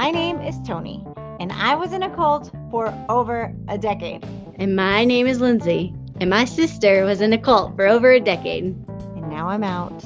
My 0.00 0.10
name 0.10 0.40
is 0.40 0.58
Tony, 0.66 1.04
and 1.40 1.52
I 1.52 1.74
was 1.74 1.92
in 1.92 2.02
a 2.02 2.08
cult 2.16 2.50
for 2.70 2.86
over 3.10 3.54
a 3.68 3.76
decade. 3.76 4.24
And 4.54 4.74
my 4.74 5.04
name 5.04 5.26
is 5.26 5.42
Lindsay, 5.42 5.92
and 6.18 6.30
my 6.30 6.46
sister 6.46 7.04
was 7.04 7.20
in 7.20 7.34
a 7.34 7.38
cult 7.38 7.76
for 7.76 7.86
over 7.86 8.10
a 8.10 8.18
decade. 8.18 8.64
And 8.64 9.28
now 9.28 9.50
I'm 9.50 9.62
out. 9.62 10.02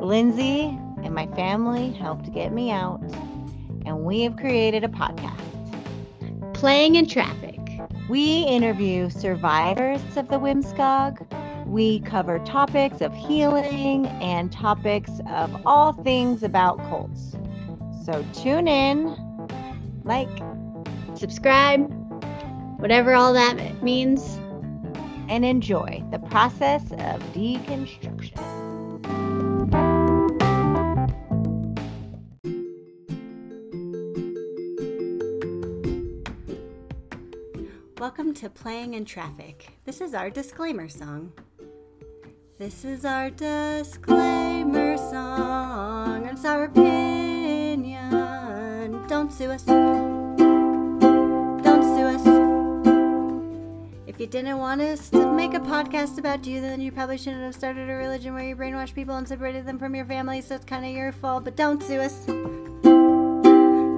Lindsay 0.00 0.62
and 1.04 1.14
my 1.14 1.26
family 1.36 1.90
helped 1.92 2.32
get 2.32 2.50
me 2.50 2.70
out, 2.70 3.02
and 3.84 4.04
we 4.04 4.22
have 4.22 4.38
created 4.38 4.84
a 4.84 4.88
podcast. 4.88 6.54
Playing 6.54 6.94
in 6.94 7.06
Traffic. 7.06 7.60
We 8.08 8.38
interview 8.44 9.10
survivors 9.10 10.00
of 10.16 10.28
the 10.28 10.38
WMSCOG. 10.38 11.66
We 11.66 12.00
cover 12.00 12.38
topics 12.38 13.02
of 13.02 13.12
healing 13.12 14.06
and 14.06 14.50
topics 14.50 15.10
of 15.28 15.54
all 15.66 15.92
things 15.92 16.42
about 16.42 16.78
cults. 16.88 17.36
So 18.06 18.24
tune 18.32 18.68
in, 18.68 19.25
like, 20.06 20.28
Subscribe, 21.14 21.90
whatever 22.78 23.14
all 23.14 23.32
that 23.32 23.82
means. 23.82 24.38
and 25.28 25.44
enjoy 25.44 26.02
the 26.12 26.20
process 26.20 26.82
of 26.92 27.20
deconstruction. 27.34 28.36
Welcome 37.98 38.34
to 38.34 38.48
Playing 38.48 38.94
in 38.94 39.04
Traffic. 39.04 39.66
This 39.84 40.00
is 40.00 40.14
our 40.14 40.30
disclaimer 40.30 40.88
song. 40.88 41.32
This 42.56 42.84
is 42.84 43.04
our 43.04 43.30
disclaimer 43.30 44.96
song. 44.96 46.26
It's 46.26 46.44
our. 46.44 46.68
Don't 49.26 49.34
sue 49.34 49.50
us. 49.50 49.64
Don't 49.64 50.38
sue 51.82 52.06
us. 52.06 52.24
If 54.06 54.20
you 54.20 54.28
didn't 54.28 54.58
want 54.58 54.80
us 54.80 55.10
to 55.10 55.32
make 55.32 55.52
a 55.52 55.58
podcast 55.58 56.18
about 56.18 56.46
you, 56.46 56.60
then 56.60 56.80
you 56.80 56.92
probably 56.92 57.18
shouldn't 57.18 57.42
have 57.42 57.56
started 57.56 57.90
a 57.90 57.94
religion 57.94 58.34
where 58.34 58.44
you 58.44 58.54
brainwash 58.54 58.94
people 58.94 59.16
and 59.16 59.26
separated 59.26 59.66
them 59.66 59.80
from 59.80 59.96
your 59.96 60.04
family, 60.04 60.40
so 60.42 60.54
it's 60.54 60.64
kind 60.64 60.84
of 60.84 60.92
your 60.92 61.10
fault. 61.10 61.42
But 61.42 61.56
don't 61.56 61.82
sue 61.82 61.98
us. 61.98 62.24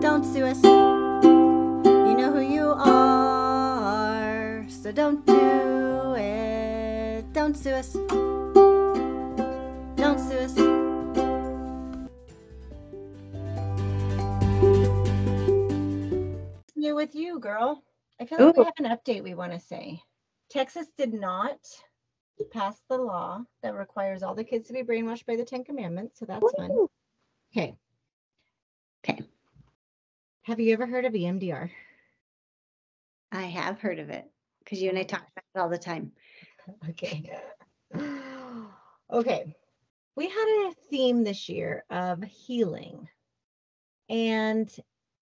Don't 0.01 0.25
sue 0.25 0.47
us. 0.47 0.65
You 0.65 2.15
know 2.17 2.33
who 2.33 2.41
you 2.41 2.73
are, 2.79 4.65
so 4.67 4.91
don't 4.93 5.27
do 5.27 6.15
it. 6.17 7.31
Don't 7.35 7.55
sue 7.55 7.73
us. 7.73 7.93
Don't 9.95 10.19
sue 10.19 10.39
us. 10.39 10.68
With 16.99 17.15
you, 17.15 17.39
girl? 17.39 17.85
I 18.21 18.27
feel 18.27 18.45
like 18.45 18.57
we 18.57 18.65
have 18.65 18.75
an 18.81 18.87
update 18.87 19.23
we 19.23 19.35
want 19.35 19.53
to 19.53 19.61
say. 19.61 20.03
Texas 20.51 20.89
did 20.99 21.15
not 21.15 21.59
pass 22.53 22.77
the 22.89 22.99
law 22.99 23.45
that 23.63 23.75
requires 23.75 24.25
all 24.25 24.35
the 24.35 24.43
kids 24.43 24.67
to 24.67 24.73
be 24.73 24.83
brainwashed 24.83 25.25
by 25.25 25.37
the 25.37 25.45
Ten 25.45 25.63
Commandments, 25.63 26.19
so 26.19 26.27
that's 26.27 26.53
fun. 26.57 26.89
Okay. 27.53 27.77
Okay. 29.05 29.23
Have 30.43 30.59
you 30.59 30.73
ever 30.73 30.87
heard 30.87 31.05
of 31.05 31.13
EMDR? 31.13 31.71
I 33.31 33.43
have 33.43 33.79
heard 33.79 34.01
of 34.01 34.11
it 34.11 34.25
because 34.65 34.83
you 34.83 34.89
and 34.89 34.99
I 34.99 35.03
oh. 35.03 35.05
talk 35.05 35.23
about 35.23 35.45
it 35.55 35.61
all 35.61 35.69
the 35.69 35.79
time. 35.79 36.11
Okay. 36.89 37.31
okay. 39.13 39.55
We 40.17 40.29
had 40.29 40.67
a 40.67 40.75
theme 40.91 41.23
this 41.23 41.49
year 41.49 41.85
of 41.91 42.25
healing 42.25 43.09
and 44.09 44.69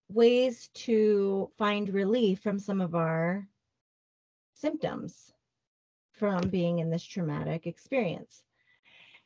ways 0.09 0.69
to 0.73 1.49
find 1.57 1.89
relief 1.89 2.39
from 2.39 2.59
some 2.59 2.81
of 2.81 2.95
our 2.95 3.47
symptoms 4.53 5.33
from 6.11 6.49
being 6.49 6.79
in 6.79 6.89
this 6.89 7.03
traumatic 7.03 7.67
experience. 7.67 8.43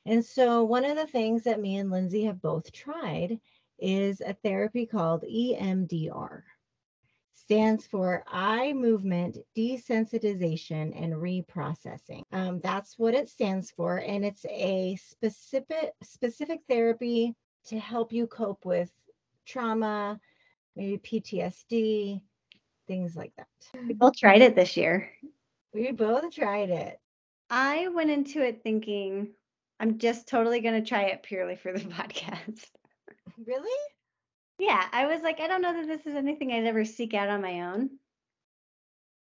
And 0.06 0.24
so, 0.24 0.64
one 0.64 0.86
of 0.86 0.96
the 0.96 1.08
things 1.08 1.44
that 1.44 1.60
me 1.60 1.78
and 1.78 1.92
Lindsay 1.92 2.24
have 2.24 2.42
both 2.42 2.72
tried 2.72 3.40
is 3.78 4.22
a 4.22 4.34
therapy 4.34 4.86
called 4.86 5.24
EMDR 5.24 6.44
stands 7.50 7.88
for 7.88 8.24
eye 8.28 8.74
movement 8.74 9.38
desensitization 9.58 10.94
and 11.02 11.14
reprocessing. 11.14 12.22
Um, 12.32 12.60
that's 12.62 13.00
what 13.00 13.16
it 13.16 13.28
stands 13.28 13.72
for, 13.72 13.98
and 13.98 14.24
it's 14.24 14.46
a 14.46 14.96
specific 14.98 15.94
specific 16.04 16.62
therapy 16.70 17.36
to 17.66 17.80
help 17.80 18.14
you 18.14 18.28
cope 18.28 18.66
with 18.66 18.92
trauma, 19.46 20.20
maybe 20.80 20.98
PTSD, 20.98 22.22
things 22.88 23.16
like 23.16 23.34
that. 23.38 23.48
We 23.86 23.94
both 23.94 24.16
tried 24.18 24.42
it 24.42 24.56
this 24.56 24.78
year. 24.78 25.12
We 25.74 25.92
both 25.92 26.34
tried 26.34 26.70
it. 26.70 26.98
I 27.50 27.90
went 27.90 28.12
into 28.12 28.42
it 28.42 28.62
thinking 28.64 29.34
I'm 29.80 29.98
just 29.98 30.28
totally 30.28 30.62
going 30.62 30.82
to 30.82 30.88
try 30.88 31.04
it 31.04 31.24
purely 31.24 31.58
for 31.58 31.74
the 31.74 31.80
podcast. 31.80 32.66
Really? 33.46 33.70
Yeah, 34.58 34.86
I 34.92 35.08
was 35.08 35.22
like, 35.22 35.40
I 35.42 35.48
don't 35.48 35.62
know 35.62 35.74
that 35.74 35.88
this 35.88 36.06
is 36.06 36.16
anything 36.16 36.52
I'd 36.52 36.66
ever 36.66 36.86
seek 36.86 37.14
out 37.14 37.30
on 37.30 37.42
my 37.42 37.62
own. 37.62 37.90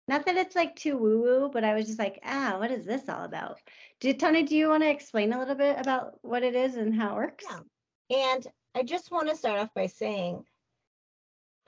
Not 0.08 0.26
that 0.26 0.36
it's 0.36 0.56
like 0.56 0.76
too 0.76 0.98
woo 0.98 1.22
woo, 1.22 1.50
but 1.52 1.64
I 1.64 1.74
was 1.74 1.86
just 1.86 1.98
like, 1.98 2.20
ah, 2.24 2.56
what 2.58 2.70
is 2.70 2.84
this 2.84 3.08
all 3.08 3.24
about? 3.24 3.60
Do 4.00 4.12
Tony, 4.12 4.42
do 4.42 4.56
you 4.56 4.68
want 4.68 4.82
to 4.82 4.90
explain 4.90 5.32
a 5.32 5.38
little 5.38 5.54
bit 5.54 5.78
about 5.78 6.18
what 6.22 6.42
it 6.42 6.54
is 6.54 6.74
and 6.76 6.94
how 6.94 7.12
it 7.12 7.16
works? 7.16 7.44
Yeah. 7.48 8.32
And 8.34 8.46
I 8.74 8.82
just 8.82 9.10
want 9.10 9.28
to 9.28 9.36
start 9.36 9.60
off 9.60 9.72
by 9.74 9.86
saying 9.86 10.44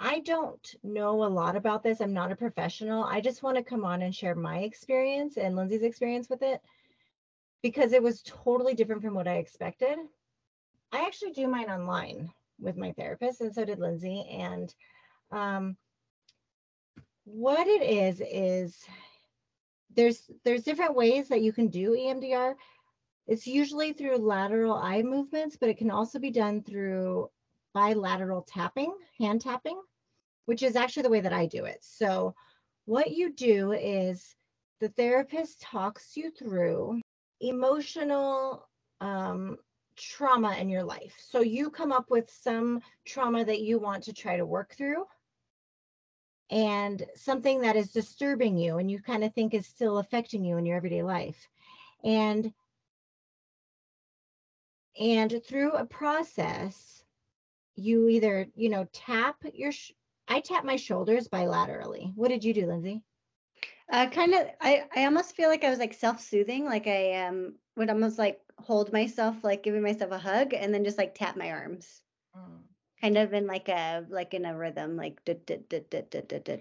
I 0.04 0.18
don't 0.18 0.74
know 0.82 1.22
a 1.22 1.26
lot 1.26 1.54
about 1.54 1.84
this. 1.84 2.00
I'm 2.00 2.12
not 2.12 2.32
a 2.32 2.36
professional. 2.36 3.04
I 3.04 3.20
just 3.20 3.44
want 3.44 3.56
to 3.56 3.62
come 3.62 3.84
on 3.84 4.02
and 4.02 4.12
share 4.12 4.34
my 4.34 4.58
experience 4.58 5.36
and 5.36 5.54
Lindsay's 5.54 5.84
experience 5.84 6.28
with 6.28 6.42
it 6.42 6.60
because 7.62 7.92
it 7.92 8.02
was 8.02 8.20
totally 8.22 8.74
different 8.74 9.02
from 9.02 9.14
what 9.14 9.28
I 9.28 9.36
expected. 9.36 9.96
I 10.90 11.06
actually 11.06 11.30
do 11.30 11.46
mine 11.46 11.70
online 11.70 12.32
with 12.58 12.76
my 12.76 12.90
therapist, 12.92 13.42
and 13.42 13.54
so 13.54 13.64
did 13.64 13.78
Lindsay. 13.78 14.26
And 14.28 14.74
um, 15.30 15.76
what 17.22 17.68
it 17.68 17.82
is 17.82 18.20
is 18.20 18.76
there's 19.94 20.28
there's 20.44 20.64
different 20.64 20.96
ways 20.96 21.28
that 21.28 21.42
you 21.42 21.52
can 21.52 21.68
do 21.68 21.92
EMDR. 21.92 22.54
It's 23.28 23.46
usually 23.46 23.92
through 23.92 24.16
lateral 24.16 24.74
eye 24.74 25.02
movements, 25.02 25.56
but 25.56 25.68
it 25.68 25.78
can 25.78 25.92
also 25.92 26.18
be 26.18 26.32
done 26.32 26.64
through 26.64 27.30
bilateral 27.72 28.42
tapping, 28.42 28.92
hand 29.18 29.40
tapping, 29.40 29.80
which 30.46 30.62
is 30.62 30.76
actually 30.76 31.04
the 31.04 31.10
way 31.10 31.20
that 31.20 31.32
I 31.32 31.46
do 31.46 31.64
it. 31.64 31.78
So, 31.82 32.34
what 32.84 33.12
you 33.12 33.32
do 33.32 33.72
is 33.72 34.34
the 34.80 34.88
therapist 34.88 35.60
talks 35.60 36.16
you 36.16 36.30
through 36.30 37.00
emotional 37.40 38.68
um, 39.00 39.58
trauma 39.96 40.56
in 40.56 40.68
your 40.68 40.82
life. 40.82 41.14
So, 41.18 41.40
you 41.40 41.70
come 41.70 41.92
up 41.92 42.10
with 42.10 42.30
some 42.30 42.80
trauma 43.04 43.44
that 43.44 43.60
you 43.60 43.78
want 43.78 44.04
to 44.04 44.12
try 44.12 44.36
to 44.36 44.46
work 44.46 44.74
through 44.74 45.04
and 46.50 47.02
something 47.14 47.62
that 47.62 47.76
is 47.76 47.92
disturbing 47.92 48.58
you 48.58 48.76
and 48.76 48.90
you 48.90 49.00
kind 49.00 49.24
of 49.24 49.32
think 49.32 49.54
is 49.54 49.66
still 49.66 49.98
affecting 49.98 50.44
you 50.44 50.58
in 50.58 50.66
your 50.66 50.76
everyday 50.76 51.02
life. 51.02 51.48
And 52.04 52.52
and 55.00 55.40
through 55.46 55.72
a 55.72 55.86
process 55.86 57.02
you 57.74 58.08
either 58.08 58.46
you 58.54 58.68
know 58.68 58.86
tap 58.92 59.36
your 59.54 59.72
i 60.28 60.40
tap 60.40 60.64
my 60.64 60.76
shoulders 60.76 61.28
bilaterally 61.28 62.12
what 62.16 62.28
did 62.28 62.44
you 62.44 62.52
do 62.54 62.66
lindsay 62.66 63.02
Uh, 63.90 64.08
kind 64.08 64.34
of, 64.34 64.48
I, 64.60 64.84
I 64.94 65.04
almost 65.04 65.36
feel 65.36 65.48
like 65.48 65.64
I 65.64 65.70
was 65.70 65.78
like 65.78 65.94
self-soothing, 65.94 66.64
like 66.64 66.86
I 66.86 67.26
um 67.26 67.56
would 67.76 67.90
almost 67.90 68.18
like 68.18 68.40
hold 68.58 68.92
myself, 68.92 69.42
like 69.44 69.62
giving 69.62 69.82
myself 69.82 70.10
a 70.12 70.18
hug, 70.18 70.54
and 70.54 70.72
then 70.74 70.84
just 70.84 70.98
like 70.98 71.14
tap 71.14 71.36
my 71.36 71.50
arms, 71.50 72.02
kind 73.00 73.18
of 73.18 73.32
in 73.34 73.46
like 73.46 73.68
a 73.68 74.06
like 74.08 74.34
in 74.34 74.44
a 74.44 74.56
rhythm, 74.56 74.96
like 74.96 75.20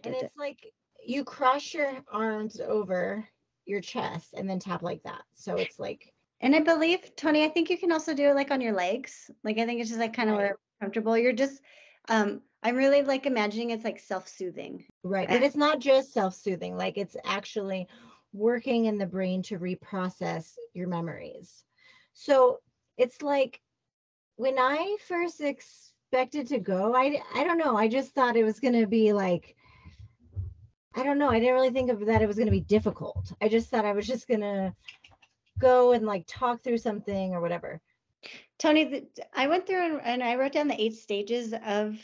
and 0.03 0.15
it's 0.15 0.35
like 0.37 0.71
you 1.05 1.23
cross 1.23 1.73
your 1.73 2.03
arms 2.11 2.59
over 2.59 3.27
your 3.65 3.81
chest 3.81 4.33
and 4.33 4.49
then 4.49 4.59
tap 4.59 4.81
like 4.81 5.03
that 5.03 5.21
so 5.33 5.59
it's 5.59 5.79
like 5.79 6.13
And 6.41 6.55
I 6.55 6.59
believe, 6.61 7.15
Tony, 7.15 7.43
I 7.43 7.49
think 7.49 7.69
you 7.69 7.77
can 7.77 7.91
also 7.91 8.13
do 8.13 8.25
it 8.29 8.35
like 8.35 8.51
on 8.51 8.61
your 8.61 8.73
legs. 8.73 9.29
Like 9.43 9.57
I 9.59 9.65
think 9.65 9.79
it's 9.79 9.89
just 9.89 9.99
like 9.99 10.13
kind 10.13 10.29
of 10.29 10.35
Right. 10.35 10.43
where 10.43 10.57
comfortable. 10.81 11.17
You're 11.17 11.33
just 11.33 11.61
um 12.09 12.41
I'm 12.63 12.75
really 12.75 13.01
like 13.01 13.25
imagining 13.25 13.71
it's 13.71 13.83
like 13.83 13.99
self-soothing. 13.99 14.85
right 15.03 15.27
but 15.27 15.43
it's 15.43 15.55
not 15.55 15.79
just 15.79 16.13
self-soothing 16.13 16.77
like 16.77 16.97
it's 16.97 17.15
actually 17.25 17.87
working 18.33 18.85
in 18.85 18.97
the 18.97 19.05
brain 19.05 19.41
to 19.43 19.59
reprocess 19.59 20.53
your 20.73 20.87
memories 20.87 21.63
so 22.13 22.59
it's 22.97 23.21
like 23.21 23.59
when 24.37 24.57
i 24.57 24.95
first 25.07 25.41
expected 25.41 26.47
to 26.47 26.59
go 26.59 26.95
i 26.95 27.21
i 27.35 27.43
don't 27.43 27.57
know 27.57 27.75
i 27.75 27.87
just 27.87 28.13
thought 28.13 28.37
it 28.37 28.45
was 28.45 28.59
going 28.59 28.79
to 28.79 28.87
be 28.87 29.11
like 29.11 29.55
I 30.93 31.03
don't 31.03 31.17
know. 31.17 31.29
I 31.29 31.39
didn't 31.39 31.53
really 31.53 31.69
think 31.69 31.89
of 31.89 32.05
that 32.05 32.21
it 32.21 32.27
was 32.27 32.35
going 32.35 32.47
to 32.47 32.51
be 32.51 32.59
difficult. 32.59 33.31
I 33.41 33.47
just 33.47 33.69
thought 33.69 33.85
I 33.85 33.93
was 33.93 34.05
just 34.05 34.27
going 34.27 34.41
to 34.41 34.73
go 35.57 35.93
and 35.93 36.05
like 36.05 36.25
talk 36.27 36.61
through 36.61 36.79
something 36.79 37.33
or 37.33 37.39
whatever. 37.39 37.79
Tony, 38.59 38.83
the, 38.83 39.07
I 39.33 39.47
went 39.47 39.65
through 39.65 39.85
and, 39.85 40.01
and 40.03 40.23
I 40.23 40.35
wrote 40.35 40.51
down 40.51 40.67
the 40.67 40.79
eight 40.81 40.95
stages 40.95 41.53
of 41.65 41.97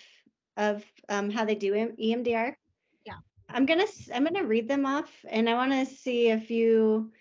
of 0.57 0.83
um, 1.07 1.29
how 1.29 1.45
they 1.45 1.55
do 1.55 1.73
EMDR. 1.73 2.55
Yeah. 3.05 3.13
I'm 3.49 3.65
gonna 3.65 3.85
I'm 4.13 4.25
gonna 4.25 4.43
read 4.43 4.67
them 4.67 4.85
off, 4.85 5.09
and 5.29 5.49
I 5.49 5.53
want 5.53 5.71
to 5.71 5.85
see 5.85 6.29
if 6.29 6.49
you 6.51 7.11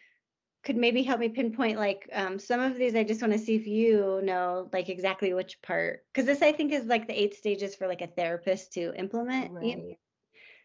could 0.64 0.76
maybe 0.76 1.04
help 1.04 1.20
me 1.20 1.28
pinpoint 1.28 1.78
like 1.78 2.08
um, 2.12 2.38
some 2.40 2.60
of 2.60 2.76
these. 2.76 2.96
I 2.96 3.04
just 3.04 3.20
want 3.20 3.32
to 3.32 3.38
see 3.38 3.54
if 3.54 3.66
you 3.66 4.20
know 4.24 4.68
like 4.72 4.88
exactly 4.88 5.32
which 5.32 5.62
part, 5.62 6.04
because 6.12 6.26
this 6.26 6.42
I 6.42 6.52
think 6.52 6.72
is 6.72 6.86
like 6.86 7.06
the 7.06 7.20
eight 7.20 7.36
stages 7.36 7.76
for 7.76 7.86
like 7.86 8.02
a 8.02 8.08
therapist 8.08 8.72
to 8.72 8.92
implement. 8.98 9.52
Right. 9.52 9.96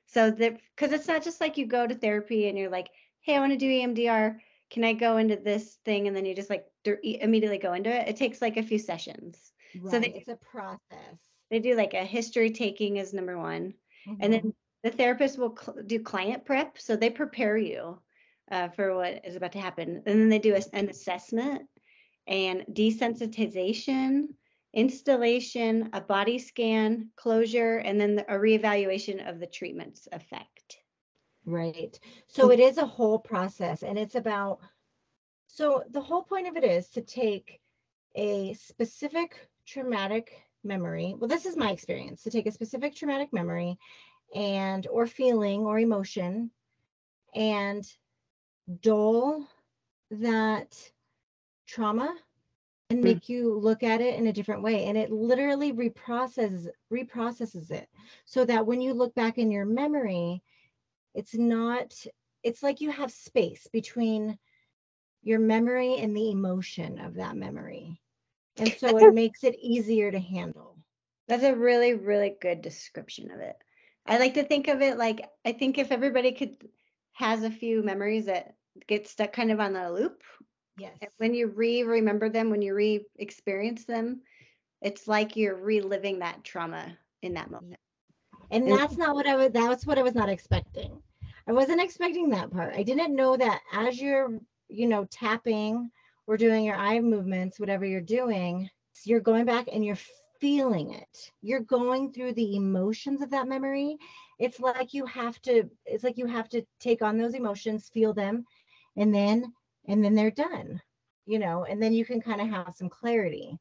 So 0.07 0.31
that 0.31 0.57
because 0.75 0.91
it's 0.91 1.07
not 1.07 1.23
just 1.23 1.39
like 1.39 1.57
you 1.57 1.67
go 1.67 1.85
to 1.85 1.95
therapy 1.95 2.47
and 2.47 2.57
you're 2.57 2.71
like, 2.71 2.89
hey, 3.21 3.35
I 3.35 3.39
want 3.39 3.51
to 3.51 3.57
do 3.57 3.69
EMDR. 3.69 4.37
Can 4.71 4.83
I 4.83 4.93
go 4.93 5.17
into 5.17 5.35
this 5.35 5.77
thing? 5.85 6.07
And 6.07 6.15
then 6.15 6.25
you 6.25 6.33
just 6.33 6.49
like 6.49 6.65
immediately 7.03 7.57
go 7.57 7.73
into 7.73 7.89
it. 7.89 8.07
It 8.07 8.15
takes 8.15 8.41
like 8.41 8.57
a 8.57 8.63
few 8.63 8.79
sessions. 8.79 9.51
Right. 9.79 9.91
So 9.91 9.99
they, 9.99 10.13
it's 10.13 10.27
a 10.29 10.37
process. 10.51 11.19
They 11.51 11.59
do 11.59 11.75
like 11.75 11.93
a 11.93 12.03
history 12.03 12.49
taking 12.49 12.97
is 12.97 13.13
number 13.13 13.37
one, 13.37 13.73
mm-hmm. 14.07 14.21
and 14.21 14.33
then 14.33 14.39
mm-hmm. 14.39 14.49
the 14.83 14.91
therapist 14.91 15.37
will 15.37 15.55
cl- 15.55 15.77
do 15.85 15.99
client 15.99 16.45
prep. 16.45 16.79
So 16.79 16.95
they 16.95 17.11
prepare 17.11 17.57
you 17.57 17.99
uh, 18.49 18.69
for 18.69 18.95
what 18.95 19.23
is 19.25 19.35
about 19.35 19.51
to 19.51 19.59
happen, 19.59 20.01
and 20.05 20.19
then 20.19 20.29
they 20.29 20.39
do 20.39 20.55
a, 20.55 20.61
an 20.73 20.89
assessment 20.89 21.63
and 22.27 22.65
desensitization 22.71 24.27
installation, 24.73 25.89
a 25.93 26.01
body 26.01 26.39
scan, 26.39 27.09
closure, 27.15 27.77
and 27.77 27.99
then 27.99 28.23
a 28.29 28.35
reevaluation 28.35 29.27
of 29.27 29.39
the 29.39 29.47
treatment's 29.47 30.07
effect. 30.11 30.77
Right. 31.45 31.99
So 32.27 32.51
it 32.51 32.59
is 32.59 32.77
a 32.77 32.85
whole 32.85 33.19
process 33.19 33.83
and 33.83 33.97
it's 33.97 34.15
about 34.15 34.59
so 35.47 35.83
the 35.89 36.01
whole 36.01 36.23
point 36.23 36.47
of 36.47 36.55
it 36.55 36.63
is 36.63 36.87
to 36.89 37.01
take 37.01 37.59
a 38.15 38.53
specific 38.53 39.49
traumatic 39.65 40.31
memory. 40.63 41.15
Well, 41.17 41.27
this 41.27 41.45
is 41.45 41.57
my 41.57 41.71
experience 41.71 42.23
to 42.23 42.31
take 42.31 42.47
a 42.47 42.51
specific 42.51 42.95
traumatic 42.95 43.33
memory 43.33 43.77
and 44.33 44.87
or 44.87 45.07
feeling 45.07 45.61
or 45.61 45.79
emotion 45.79 46.51
and 47.33 47.85
dull 48.81 49.47
that 50.11 50.77
trauma 51.67 52.15
and 52.89 52.99
hmm. 52.99 53.03
make 53.03 53.29
you 53.29 53.57
look 53.57 53.83
at 53.83 54.01
it 54.01 54.15
in 54.15 54.27
a 54.27 54.33
different 54.33 54.63
way 54.63 54.85
and 54.85 54.97
it 54.97 55.11
literally 55.11 55.71
reprocesses 55.71 56.67
reprocesses 56.91 57.71
it 57.71 57.87
so 58.25 58.45
that 58.45 58.65
when 58.65 58.81
you 58.81 58.93
look 58.93 59.15
back 59.15 59.37
in 59.37 59.51
your 59.51 59.65
memory 59.65 60.41
it's 61.13 61.33
not 61.33 61.93
it's 62.43 62.63
like 62.63 62.81
you 62.81 62.91
have 62.91 63.11
space 63.11 63.67
between 63.71 64.37
your 65.23 65.39
memory 65.39 65.97
and 65.97 66.15
the 66.15 66.31
emotion 66.31 66.99
of 66.99 67.15
that 67.15 67.35
memory 67.35 68.01
and 68.61 68.73
so 68.77 68.97
it 68.97 69.11
makes 69.11 69.43
it 69.45 69.57
easier 69.61 70.11
to 70.11 70.19
handle 70.19 70.77
that's 71.27 71.43
a 71.43 71.55
really 71.55 71.93
really 71.95 72.35
good 72.41 72.61
description 72.61 73.31
of 73.31 73.41
it 73.41 73.57
i 74.07 74.17
like 74.19 74.35
to 74.35 74.43
think 74.43 74.67
of 74.69 74.81
it 74.81 74.97
like 74.97 75.21
i 75.45 75.53
think 75.53 75.77
if 75.79 75.91
everybody 75.91 76.31
could 76.33 76.69
has 77.13 77.43
a 77.43 77.51
few 77.51 77.83
memories 77.83 78.27
that 78.27 78.55
get 78.87 79.07
stuck 79.07 79.33
kind 79.33 79.51
of 79.51 79.59
on 79.59 79.73
the 79.73 79.91
loop 79.91 80.23
Yes. 80.77 80.97
when 81.17 81.33
you 81.35 81.47
re 81.47 81.83
remember 81.83 82.29
them, 82.29 82.49
when 82.49 82.61
you 82.61 82.75
re 82.75 83.05
experience 83.19 83.85
them, 83.85 84.21
it's 84.81 85.07
like 85.07 85.35
you're 85.37 85.55
reliving 85.55 86.19
that 86.19 86.43
trauma 86.43 86.97
in 87.21 87.33
that 87.35 87.51
moment. 87.51 87.79
And 88.51 88.69
that's 88.69 88.97
not 88.97 89.15
what 89.15 89.27
I 89.27 89.35
was, 89.35 89.51
that's 89.51 89.85
what 89.85 89.99
I 89.99 90.03
was 90.03 90.15
not 90.15 90.29
expecting. 90.29 91.01
I 91.47 91.53
wasn't 91.53 91.81
expecting 91.81 92.29
that 92.31 92.51
part. 92.51 92.75
I 92.75 92.83
didn't 92.83 93.15
know 93.15 93.37
that 93.37 93.61
as 93.73 94.01
you're, 94.01 94.39
you 94.69 94.87
know, 94.87 95.05
tapping 95.05 95.91
or 96.31 96.37
doing 96.37 96.63
your 96.63 96.77
eye 96.77 96.97
movements, 97.01 97.59
whatever 97.59 97.85
you're 97.85 97.99
doing, 97.99 98.69
you're 99.03 99.19
going 99.19 99.43
back 99.43 99.67
and 99.69 99.83
you're 99.83 99.97
feeling 100.39 100.93
it. 100.93 101.29
You're 101.41 101.59
going 101.59 102.13
through 102.13 102.35
the 102.35 102.55
emotions 102.55 103.21
of 103.21 103.31
that 103.31 103.49
memory. 103.49 103.97
It's 104.39 104.57
like 104.61 104.93
you 104.93 105.05
have 105.07 105.41
to, 105.41 105.69
it's 105.85 106.05
like 106.05 106.17
you 106.17 106.27
have 106.27 106.47
to 106.51 106.63
take 106.79 107.01
on 107.01 107.17
those 107.17 107.33
emotions, 107.33 107.89
feel 107.93 108.13
them, 108.13 108.45
and 108.95 109.13
then 109.13 109.51
and 109.89 110.01
then 110.01 110.15
they're 110.15 110.31
done, 110.31 110.81
you 111.25 111.37
know, 111.37 111.65
and 111.65 111.83
then 111.83 111.91
you 111.91 112.05
can 112.05 112.21
kind 112.21 112.39
of 112.39 112.47
have 112.47 112.75
some 112.77 112.87
clarity. 112.87 113.57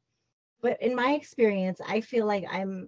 But 0.61 0.81
in 0.81 0.95
my 0.95 1.11
experience, 1.11 1.81
I 1.85 1.99
feel 1.99 2.25
like 2.25 2.45
I'm 2.49 2.87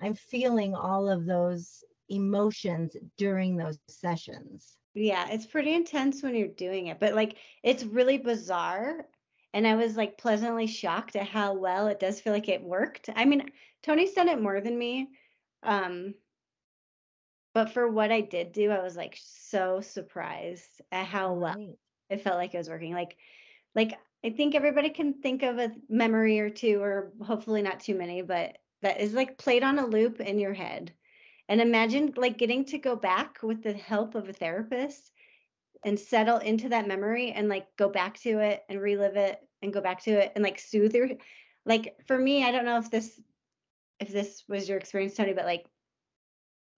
I'm 0.00 0.14
feeling 0.14 0.76
all 0.76 1.10
of 1.10 1.26
those 1.26 1.82
emotions 2.08 2.96
during 3.18 3.56
those 3.56 3.80
sessions. 3.88 4.76
Yeah, 4.94 5.26
it's 5.28 5.46
pretty 5.46 5.74
intense 5.74 6.22
when 6.22 6.36
you're 6.36 6.46
doing 6.46 6.86
it, 6.86 7.00
but 7.00 7.14
like 7.14 7.36
it's 7.64 7.82
really 7.82 8.18
bizarre. 8.18 9.06
And 9.54 9.68
I 9.68 9.76
was 9.76 9.96
like 9.96 10.18
pleasantly 10.18 10.66
shocked 10.66 11.14
at 11.14 11.28
how 11.28 11.54
well 11.54 11.86
it 11.86 12.00
does 12.00 12.20
feel 12.20 12.32
like 12.32 12.48
it 12.48 12.62
worked. 12.62 13.08
I 13.14 13.24
mean, 13.24 13.50
Tony's 13.84 14.12
done 14.12 14.28
it 14.28 14.42
more 14.42 14.60
than 14.60 14.76
me. 14.76 15.08
Um, 15.62 16.14
but 17.54 17.70
for 17.72 17.88
what 17.88 18.10
I 18.10 18.20
did 18.20 18.50
do, 18.50 18.72
I 18.72 18.82
was 18.82 18.96
like 18.96 19.16
so 19.16 19.80
surprised 19.80 20.82
at 20.90 21.06
how 21.06 21.34
well 21.34 21.78
it 22.10 22.20
felt 22.22 22.36
like 22.36 22.52
it 22.52 22.58
was 22.58 22.68
working. 22.68 22.94
Like, 22.94 23.16
like 23.76 23.96
I 24.24 24.30
think 24.30 24.56
everybody 24.56 24.90
can 24.90 25.14
think 25.14 25.44
of 25.44 25.58
a 25.58 25.70
memory 25.88 26.40
or 26.40 26.50
two, 26.50 26.82
or 26.82 27.12
hopefully 27.22 27.62
not 27.62 27.78
too 27.78 27.94
many, 27.94 28.22
but 28.22 28.58
that 28.82 29.00
is 29.00 29.14
like 29.14 29.38
played 29.38 29.62
on 29.62 29.78
a 29.78 29.86
loop 29.86 30.20
in 30.20 30.40
your 30.40 30.52
head. 30.52 30.92
And 31.48 31.60
imagine 31.60 32.12
like 32.16 32.38
getting 32.38 32.64
to 32.66 32.78
go 32.78 32.96
back 32.96 33.38
with 33.40 33.62
the 33.62 33.74
help 33.74 34.16
of 34.16 34.28
a 34.28 34.32
therapist 34.32 35.12
and 35.84 36.00
settle 36.00 36.38
into 36.38 36.70
that 36.70 36.88
memory 36.88 37.30
and 37.30 37.48
like 37.48 37.66
go 37.76 37.88
back 37.88 38.18
to 38.20 38.40
it 38.40 38.62
and 38.68 38.80
relive 38.80 39.16
it 39.16 39.38
and 39.64 39.72
go 39.72 39.80
back 39.80 40.02
to 40.04 40.10
it 40.12 40.32
and 40.34 40.44
like 40.44 40.58
soothe 40.58 40.94
your 40.94 41.08
like 41.66 41.96
for 42.06 42.18
me, 42.18 42.44
I 42.44 42.52
don't 42.52 42.64
know 42.66 42.78
if 42.78 42.90
this 42.90 43.20
if 44.00 44.08
this 44.08 44.44
was 44.48 44.68
your 44.68 44.78
experience, 44.78 45.14
Tony, 45.14 45.32
but 45.32 45.46
like 45.46 45.66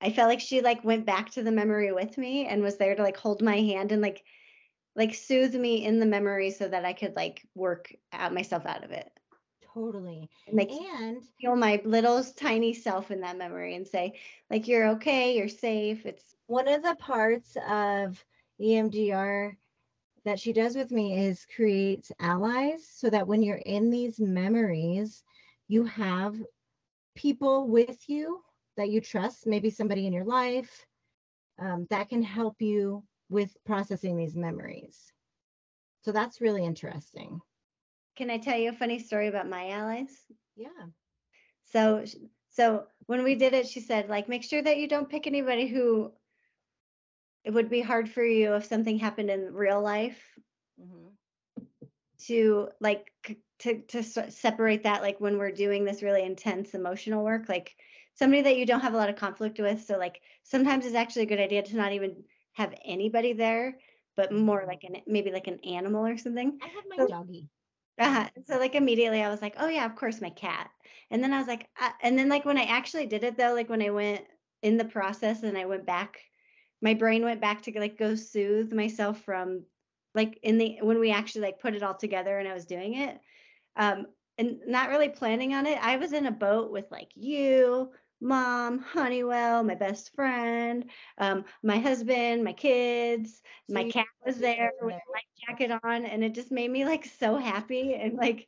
I 0.00 0.10
felt 0.10 0.28
like 0.28 0.40
she 0.40 0.60
like 0.60 0.84
went 0.84 1.06
back 1.06 1.30
to 1.32 1.42
the 1.42 1.52
memory 1.52 1.92
with 1.92 2.16
me 2.18 2.46
and 2.46 2.62
was 2.62 2.76
there 2.76 2.94
to 2.94 3.02
like 3.02 3.16
hold 3.16 3.42
my 3.42 3.56
hand 3.56 3.92
and 3.92 4.02
like 4.02 4.22
like 4.94 5.14
soothe 5.14 5.54
me 5.54 5.84
in 5.84 6.00
the 6.00 6.06
memory 6.06 6.50
so 6.50 6.66
that 6.68 6.84
I 6.84 6.92
could 6.92 7.16
like 7.16 7.42
work 7.54 7.94
out 8.12 8.32
myself 8.32 8.64
out 8.66 8.84
of 8.84 8.90
it. 8.90 9.10
Totally. 9.74 10.30
And 10.46 10.56
like 10.56 10.70
and 10.70 11.22
feel 11.38 11.54
my 11.54 11.82
little 11.84 12.24
tiny 12.24 12.72
self 12.72 13.10
in 13.10 13.20
that 13.20 13.36
memory 13.36 13.74
and 13.74 13.86
say, 13.86 14.18
like, 14.48 14.66
you're 14.66 14.88
okay, 14.92 15.36
you're 15.36 15.48
safe. 15.48 16.06
It's 16.06 16.34
one 16.46 16.66
of 16.66 16.82
the 16.82 16.96
parts 16.96 17.56
of 17.68 18.24
EMDR 18.58 19.56
that 20.26 20.40
she 20.40 20.52
does 20.52 20.76
with 20.76 20.90
me 20.90 21.26
is 21.26 21.46
creates 21.54 22.10
allies 22.18 22.84
so 22.92 23.08
that 23.08 23.28
when 23.28 23.42
you're 23.42 23.62
in 23.64 23.90
these 23.90 24.18
memories, 24.18 25.22
you 25.68 25.84
have 25.84 26.34
people 27.14 27.68
with 27.68 28.08
you 28.08 28.42
that 28.76 28.90
you 28.90 29.00
trust, 29.00 29.46
maybe 29.46 29.70
somebody 29.70 30.04
in 30.04 30.12
your 30.12 30.24
life 30.24 30.84
um, 31.60 31.86
that 31.90 32.08
can 32.08 32.22
help 32.22 32.60
you 32.60 33.04
with 33.30 33.56
processing 33.64 34.16
these 34.16 34.34
memories. 34.34 35.12
So 36.02 36.10
that's 36.10 36.40
really 36.40 36.64
interesting. 36.64 37.40
Can 38.16 38.28
I 38.28 38.38
tell 38.38 38.58
you 38.58 38.70
a 38.70 38.72
funny 38.72 38.98
story 38.98 39.28
about 39.28 39.48
my 39.48 39.70
allies? 39.70 40.24
Yeah. 40.56 40.86
So 41.66 42.04
so 42.50 42.84
when 43.06 43.22
we 43.22 43.36
did 43.36 43.54
it, 43.54 43.68
she 43.68 43.80
said 43.80 44.08
like 44.08 44.28
make 44.28 44.42
sure 44.42 44.62
that 44.62 44.78
you 44.78 44.88
don't 44.88 45.08
pick 45.08 45.28
anybody 45.28 45.68
who 45.68 46.10
it 47.46 47.54
would 47.54 47.70
be 47.70 47.80
hard 47.80 48.08
for 48.08 48.24
you 48.24 48.54
if 48.54 48.66
something 48.66 48.98
happened 48.98 49.30
in 49.30 49.54
real 49.54 49.80
life 49.80 50.20
mm-hmm. 50.80 51.64
to 52.26 52.68
like 52.80 53.10
to 53.60 53.80
to 53.82 54.02
separate 54.02 54.82
that 54.82 55.00
like 55.00 55.18
when 55.20 55.38
we're 55.38 55.50
doing 55.50 55.84
this 55.84 56.02
really 56.02 56.22
intense 56.22 56.74
emotional 56.74 57.24
work 57.24 57.48
like 57.48 57.74
somebody 58.14 58.42
that 58.42 58.58
you 58.58 58.66
don't 58.66 58.80
have 58.80 58.94
a 58.94 58.96
lot 58.96 59.08
of 59.08 59.16
conflict 59.16 59.58
with 59.58 59.82
so 59.84 59.96
like 59.96 60.20
sometimes 60.42 60.84
it's 60.84 60.94
actually 60.94 61.22
a 61.22 61.26
good 61.26 61.40
idea 61.40 61.62
to 61.62 61.76
not 61.76 61.92
even 61.92 62.16
have 62.56 62.74
anybody 62.84 63.34
there, 63.34 63.76
but 64.16 64.32
more 64.32 64.64
like 64.66 64.82
an 64.84 64.96
maybe 65.06 65.30
like 65.30 65.46
an 65.46 65.60
animal 65.64 66.06
or 66.06 66.16
something. 66.16 66.58
I 66.62 66.66
have 66.68 66.84
my 66.88 66.96
so, 66.96 67.06
doggy. 67.06 67.48
Uh-huh. 67.98 68.28
So 68.46 68.58
like 68.58 68.74
immediately 68.74 69.22
I 69.22 69.28
was 69.28 69.42
like, 69.42 69.54
oh 69.58 69.68
yeah, 69.68 69.84
of 69.84 69.94
course 69.94 70.20
my 70.20 70.30
cat. 70.30 70.70
And 71.10 71.22
then 71.22 71.32
I 71.32 71.38
was 71.38 71.46
like, 71.46 71.68
uh, 71.80 71.90
and 72.02 72.18
then 72.18 72.28
like 72.28 72.44
when 72.44 72.58
I 72.58 72.64
actually 72.64 73.06
did 73.06 73.24
it 73.24 73.36
though, 73.36 73.54
like 73.54 73.68
when 73.68 73.82
I 73.82 73.90
went 73.90 74.22
in 74.62 74.76
the 74.76 74.84
process 74.84 75.42
and 75.42 75.56
I 75.56 75.66
went 75.66 75.86
back, 75.86 76.18
my 76.82 76.94
brain 76.94 77.24
went 77.24 77.40
back 77.40 77.62
to 77.62 77.78
like 77.78 77.98
go 77.98 78.14
soothe 78.14 78.72
myself 78.72 79.22
from 79.22 79.64
like 80.14 80.38
in 80.42 80.58
the 80.58 80.78
when 80.80 80.98
we 80.98 81.10
actually 81.10 81.42
like 81.42 81.60
put 81.60 81.74
it 81.74 81.82
all 81.82 81.94
together 81.94 82.38
and 82.38 82.48
I 82.48 82.54
was 82.54 82.66
doing 82.66 82.94
it. 82.94 83.18
Um, 83.76 84.06
and 84.38 84.58
not 84.66 84.90
really 84.90 85.08
planning 85.08 85.54
on 85.54 85.66
it. 85.66 85.78
I 85.82 85.96
was 85.96 86.12
in 86.12 86.26
a 86.26 86.30
boat 86.30 86.70
with 86.70 86.90
like 86.90 87.10
you, 87.14 87.90
mom, 88.20 88.78
Honeywell, 88.80 89.62
my 89.62 89.74
best 89.74 90.14
friend, 90.14 90.90
um, 91.18 91.44
my 91.62 91.78
husband, 91.78 92.44
my 92.44 92.52
kids, 92.52 93.42
so 93.68 93.74
my 93.74 93.84
cat 93.84 94.06
was 94.24 94.38
there 94.38 94.72
with 94.80 94.94
a 94.94 95.12
life 95.12 95.24
jacket 95.46 95.78
on, 95.82 96.04
and 96.04 96.22
it 96.22 96.34
just 96.34 96.50
made 96.50 96.70
me 96.70 96.84
like 96.84 97.04
so 97.06 97.36
happy 97.36 97.94
and 97.94 98.14
like 98.14 98.46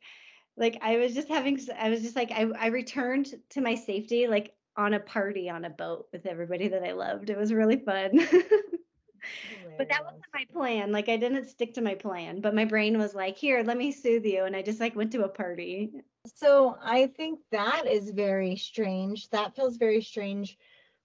like 0.57 0.77
I 0.81 0.97
was 0.97 1.13
just 1.13 1.29
having 1.29 1.59
I 1.79 1.89
was 1.89 2.01
just 2.01 2.15
like 2.15 2.31
I 2.31 2.47
I 2.57 2.67
returned 2.67 3.33
to 3.51 3.61
my 3.61 3.75
safety 3.75 4.27
like 4.27 4.53
on 4.79 4.93
a 4.93 4.99
party 4.99 5.49
on 5.49 5.65
a 5.65 5.69
boat 5.69 6.07
with 6.13 6.25
everybody 6.25 6.69
that 6.69 6.83
I 6.83 6.93
loved. 6.93 7.29
It 7.29 7.37
was 7.37 7.51
really 7.51 7.75
fun. 7.77 8.11
but 9.77 9.89
that 9.89 10.05
wasn't 10.05 10.23
my 10.33 10.45
plan. 10.53 10.93
Like 10.93 11.09
I 11.09 11.17
didn't 11.17 11.49
stick 11.49 11.73
to 11.73 11.81
my 11.81 11.95
plan, 11.95 12.39
but 12.39 12.55
my 12.55 12.63
brain 12.63 12.97
was 12.97 13.13
like, 13.13 13.37
"Here, 13.37 13.61
let 13.61 13.77
me 13.77 13.91
soothe 13.91 14.25
you," 14.25 14.45
and 14.45 14.55
I 14.55 14.61
just 14.61 14.79
like 14.79 14.95
went 14.95 15.11
to 15.11 15.25
a 15.25 15.29
party. 15.29 15.91
So 16.33 16.77
I 16.81 17.07
think 17.07 17.41
that 17.51 17.87
is 17.87 18.11
very 18.11 18.55
strange. 18.55 19.29
That 19.31 19.53
feels 19.53 19.75
very 19.75 20.01
strange 20.01 20.57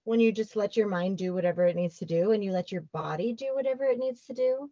when 0.05 0.21
you 0.21 0.31
just 0.31 0.55
let 0.55 0.77
your 0.77 0.87
mind 0.87 1.17
do 1.17 1.33
whatever 1.33 1.65
it 1.65 1.75
needs 1.75 1.97
to 1.97 2.05
do 2.05 2.31
and 2.31 2.43
you 2.43 2.53
let 2.53 2.71
your 2.71 2.81
body 2.93 3.33
do 3.33 3.55
whatever 3.55 3.83
it 3.83 3.97
needs 3.97 4.25
to 4.27 4.33
do. 4.33 4.69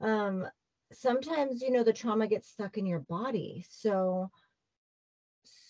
Um, 0.00 0.48
sometimes 0.92 1.62
you 1.62 1.70
know 1.70 1.84
the 1.84 1.92
trauma 1.92 2.26
gets 2.26 2.50
stuck 2.50 2.78
in 2.78 2.86
your 2.86 3.00
body. 3.00 3.64
So 3.70 4.30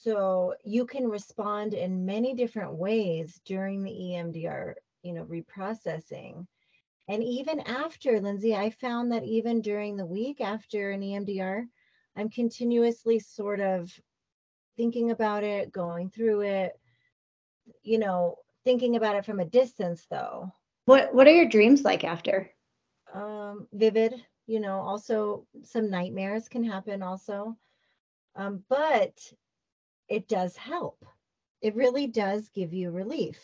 so 0.05 0.55
you 0.65 0.85
can 0.85 1.09
respond 1.09 1.73
in 1.73 2.05
many 2.05 2.35
different 2.35 2.75
ways 2.75 3.41
during 3.47 3.83
the 3.83 3.91
EMDR, 3.91 4.75
you 5.03 5.15
know, 5.15 5.25
reprocessing. 5.25 6.47
And 7.09 7.23
even 7.23 7.61
after, 7.61 8.21
Lindsay, 8.21 8.55
I 8.55 8.69
found 8.71 9.13
that 9.13 9.25
even 9.25 9.63
during 9.63 9.97
the 9.97 10.07
week 10.07 10.43
after 10.43 10.91
an 10.91 11.01
EMDR, 11.01 11.65
I'm 12.17 12.29
continuously 12.29 13.19
sort 13.19 13.61
of 13.61 13.91
thinking 14.77 15.11
about 15.11 15.43
it, 15.43 15.73
going 15.73 16.11
through 16.11 16.43
it, 16.43 16.79
you 17.83 17.99
know, 17.99 18.37
thinking 18.65 18.97
about 18.97 19.17
it 19.17 19.25
from 19.25 19.41
a 19.41 19.45
distance 19.45 20.07
though. 20.11 20.53
What 20.85 21.15
what 21.15 21.27
are 21.27 21.35
your 21.35 21.49
dreams 21.49 21.83
like 21.83 22.05
after? 22.05 22.51
Um, 23.15 23.69
vivid, 23.73 24.15
you 24.47 24.61
know, 24.61 24.81
also 24.81 25.47
some 25.63 25.91
nightmares 25.91 26.49
can 26.49 26.65
happen 26.65 27.03
also. 27.03 27.57
Um, 28.37 28.65
but 28.69 29.13
it 30.09 30.29
does 30.29 30.57
help. 30.57 31.05
It 31.61 31.75
really 31.75 32.07
does 32.07 32.49
give 32.51 32.73
you 32.73 32.91
relief. 32.91 33.39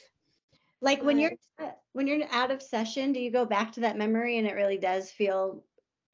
Like 0.83 1.03
when 1.03 1.19
you're 1.19 1.33
uh, 1.59 1.71
when 1.93 2.07
you're 2.07 2.27
out 2.31 2.51
of 2.51 2.63
session, 2.63 3.13
do 3.13 3.21
you 3.21 3.31
go 3.31 3.45
back 3.45 3.73
to 3.73 3.81
that 3.81 3.99
memory 3.99 4.39
and 4.39 4.47
it 4.47 4.55
really 4.55 4.79
does 4.79 5.11
feel 5.11 5.65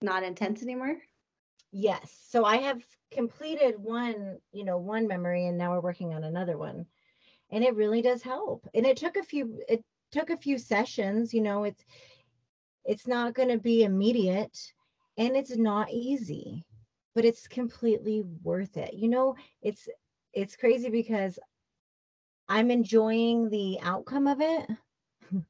not 0.03 0.23
intense 0.23 0.63
anymore? 0.63 0.97
Yes. 1.73 2.17
So 2.29 2.45
I 2.45 2.57
have 2.57 2.83
completed 3.11 3.75
one, 3.79 4.39
you 4.53 4.65
know, 4.65 4.79
one 4.79 5.07
memory 5.07 5.47
and 5.47 5.59
now 5.59 5.73
we're 5.73 5.81
working 5.81 6.15
on 6.15 6.25
another 6.25 6.57
one. 6.57 6.87
And 7.51 7.63
it 7.63 7.77
really 7.77 8.03
does 8.03 8.23
help. 8.23 8.67
And 8.75 8.87
it 8.87 8.97
took 8.97 9.17
a 9.17 9.23
few 9.23 9.61
it 9.69 9.85
took 10.11 10.31
a 10.31 10.37
few 10.37 10.59
sessions, 10.59 11.33
you 11.35 11.43
know, 11.43 11.65
it's 11.65 11.85
it's 12.85 13.07
not 13.07 13.35
going 13.35 13.49
to 13.49 13.59
be 13.59 13.85
immediate 13.85 14.73
and 15.19 15.37
it's 15.37 15.57
not 15.57 15.91
easy, 15.91 16.65
but 17.15 17.25
it's 17.25 17.49
completely 17.49 18.23
worth 18.43 18.77
it. 18.77 18.95
You 18.95 19.09
know, 19.09 19.37
it's 19.63 19.89
it's 20.37 20.55
crazy 20.55 20.91
because 20.91 21.39
I'm 22.49 22.71
enjoying 22.71 23.49
the 23.49 23.81
outcome 23.83 24.29
of 24.29 24.41
it. 24.41 24.69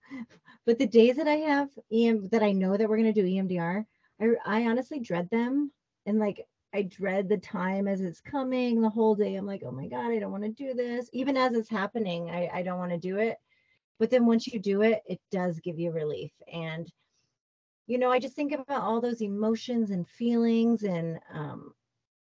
but 0.67 0.79
the 0.79 0.87
days 0.87 1.17
that 1.17 1.29
I 1.29 1.37
have 1.37 1.69
EM 1.93 2.29
that 2.29 2.43
I 2.43 2.53
know 2.53 2.77
that 2.77 2.89
we're 2.89 2.97
to 2.99 3.13
do 3.13 3.25
EMDR, 3.25 3.85
I 4.21 4.27
I 4.47 4.67
honestly 4.67 5.01
dread 5.01 5.29
them 5.31 5.73
and 6.07 6.19
like 6.19 6.47
I 6.73 6.83
dread 6.83 7.29
the 7.29 7.39
time 7.39 7.89
as 7.89 8.01
it's 8.01 8.21
coming 8.21 8.81
the 8.81 8.89
whole 8.89 9.15
day. 9.15 9.35
I'm 9.35 9.47
like, 9.47 9.63
oh 9.67 9.73
my 9.73 9.89
God, 9.89 10.11
I 10.11 10.19
don't 10.19 10.33
want 10.33 10.45
to 10.45 10.51
do 10.51 10.73
this. 10.73 11.11
Even 11.13 11.37
as 11.37 11.55
it's 11.55 11.71
happening, 11.71 12.31
I, 12.31 12.49
I 12.53 12.63
don't 12.63 12.79
want 12.79 12.93
to 12.93 12.99
do 12.99 13.19
it. 13.19 13.39
But 13.99 14.11
then 14.11 14.27
once 14.27 14.47
you 14.47 14.61
do 14.61 14.83
it, 14.83 15.03
it 15.07 15.21
does 15.33 15.59
give 15.61 15.79
you 15.79 15.91
relief. 15.91 16.33
And, 16.53 16.91
you 17.87 17.99
know, 17.99 18.11
I 18.11 18.19
just 18.19 18.37
think 18.37 18.53
about 18.53 18.83
all 18.83 19.01
those 19.01 19.23
emotions 19.23 19.91
and 19.91 20.07
feelings 20.07 20.83
and, 20.83 21.19
um, 21.33 21.73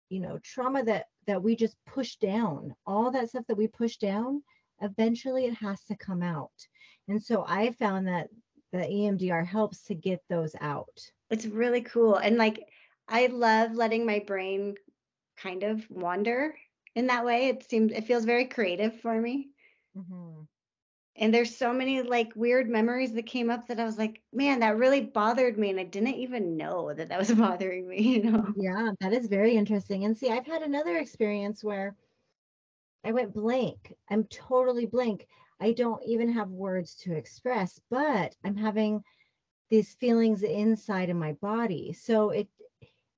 you 0.08 0.20
know, 0.20 0.38
trauma 0.44 0.84
that 0.84 1.06
that 1.26 1.42
we 1.42 1.56
just 1.56 1.76
push 1.86 2.16
down, 2.16 2.74
all 2.86 3.10
that 3.10 3.28
stuff 3.28 3.44
that 3.48 3.56
we 3.56 3.68
push 3.68 3.96
down, 3.96 4.42
eventually 4.80 5.46
it 5.46 5.54
has 5.54 5.82
to 5.84 5.96
come 5.96 6.22
out. 6.22 6.52
And 7.08 7.22
so 7.22 7.44
I 7.46 7.72
found 7.72 8.08
that 8.08 8.28
the 8.72 8.78
EMDR 8.78 9.46
helps 9.46 9.82
to 9.84 9.94
get 9.94 10.20
those 10.28 10.54
out. 10.60 10.98
It's 11.30 11.46
really 11.46 11.82
cool. 11.82 12.16
And 12.16 12.36
like 12.36 12.66
I 13.08 13.26
love 13.26 13.72
letting 13.72 14.06
my 14.06 14.20
brain 14.26 14.74
kind 15.36 15.62
of 15.62 15.84
wander 15.90 16.54
in 16.94 17.06
that 17.08 17.24
way. 17.24 17.48
It 17.48 17.68
seems 17.68 17.92
it 17.92 18.06
feels 18.06 18.24
very 18.24 18.46
creative 18.46 19.00
for 19.00 19.20
me. 19.20 19.50
Mm-hmm. 19.96 20.42
And 21.16 21.32
there's 21.32 21.56
so 21.56 21.72
many 21.72 22.02
like 22.02 22.32
weird 22.34 22.68
memories 22.68 23.12
that 23.12 23.26
came 23.26 23.48
up 23.48 23.68
that 23.68 23.78
I 23.78 23.84
was 23.84 23.98
like, 23.98 24.20
man, 24.32 24.60
that 24.60 24.76
really 24.76 25.00
bothered 25.00 25.56
me, 25.58 25.70
and 25.70 25.78
I 25.78 25.84
didn't 25.84 26.14
even 26.14 26.56
know 26.56 26.92
that 26.92 27.08
that 27.08 27.18
was 27.18 27.32
bothering 27.34 27.88
me. 27.88 28.16
You 28.16 28.30
know? 28.30 28.46
Yeah, 28.56 28.90
that 29.00 29.12
is 29.12 29.26
very 29.26 29.56
interesting. 29.56 30.04
And 30.04 30.16
see, 30.16 30.30
I've 30.30 30.46
had 30.46 30.62
another 30.62 30.96
experience 30.96 31.62
where 31.62 31.94
I 33.04 33.12
went 33.12 33.34
blank. 33.34 33.94
I'm 34.10 34.24
totally 34.24 34.86
blank. 34.86 35.28
I 35.60 35.72
don't 35.72 36.02
even 36.04 36.32
have 36.32 36.48
words 36.48 36.94
to 37.02 37.12
express, 37.12 37.80
but 37.90 38.34
I'm 38.44 38.56
having 38.56 39.04
these 39.70 39.94
feelings 39.94 40.42
inside 40.42 41.10
of 41.10 41.16
my 41.16 41.32
body. 41.34 41.92
So 41.92 42.30
it 42.30 42.48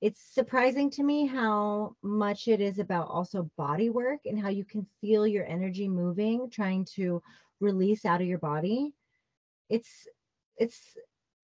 it's 0.02 0.20
surprising 0.20 0.90
to 0.90 1.02
me 1.02 1.26
how 1.26 1.96
much 2.02 2.48
it 2.48 2.60
is 2.60 2.78
about 2.78 3.08
also 3.08 3.50
body 3.56 3.88
work 3.88 4.20
and 4.26 4.38
how 4.38 4.50
you 4.50 4.64
can 4.64 4.86
feel 5.00 5.26
your 5.26 5.46
energy 5.46 5.88
moving 5.88 6.50
trying 6.50 6.84
to 6.84 7.22
release 7.60 8.04
out 8.04 8.20
of 8.20 8.26
your 8.26 8.38
body 8.38 8.92
it's 9.68 10.06
it's 10.58 10.96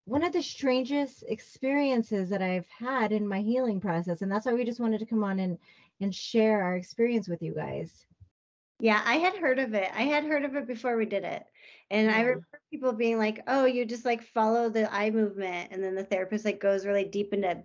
one 0.04 0.24
of 0.24 0.32
the 0.32 0.42
strangest 0.42 1.24
experiences 1.28 2.30
that 2.30 2.42
i've 2.42 2.66
had 2.68 3.12
in 3.12 3.26
my 3.26 3.40
healing 3.40 3.80
process 3.80 4.22
and 4.22 4.30
that's 4.30 4.46
why 4.46 4.52
we 4.52 4.64
just 4.64 4.80
wanted 4.80 4.98
to 4.98 5.06
come 5.06 5.24
on 5.24 5.38
and 5.38 5.58
and 6.00 6.14
share 6.14 6.62
our 6.62 6.76
experience 6.76 7.28
with 7.28 7.42
you 7.42 7.54
guys. 7.54 8.06
Yeah 8.80 9.00
i 9.04 9.14
had 9.14 9.36
heard 9.36 9.58
of 9.58 9.74
it. 9.74 9.88
I 9.94 10.02
had 10.02 10.24
heard 10.24 10.44
of 10.44 10.56
it 10.56 10.66
before 10.66 10.96
we 10.96 11.06
did 11.06 11.24
it. 11.24 11.44
And 11.90 12.08
yeah. 12.08 12.16
i 12.16 12.20
remember 12.20 12.60
people 12.70 12.92
being 12.92 13.18
like 13.18 13.42
oh 13.46 13.64
you 13.64 13.84
just 13.84 14.04
like 14.04 14.22
follow 14.22 14.68
the 14.68 14.92
eye 14.92 15.10
movement 15.10 15.68
and 15.70 15.82
then 15.82 15.94
the 15.94 16.04
therapist 16.04 16.44
like 16.44 16.60
goes 16.60 16.86
really 16.86 17.04
deep 17.04 17.32
into 17.32 17.62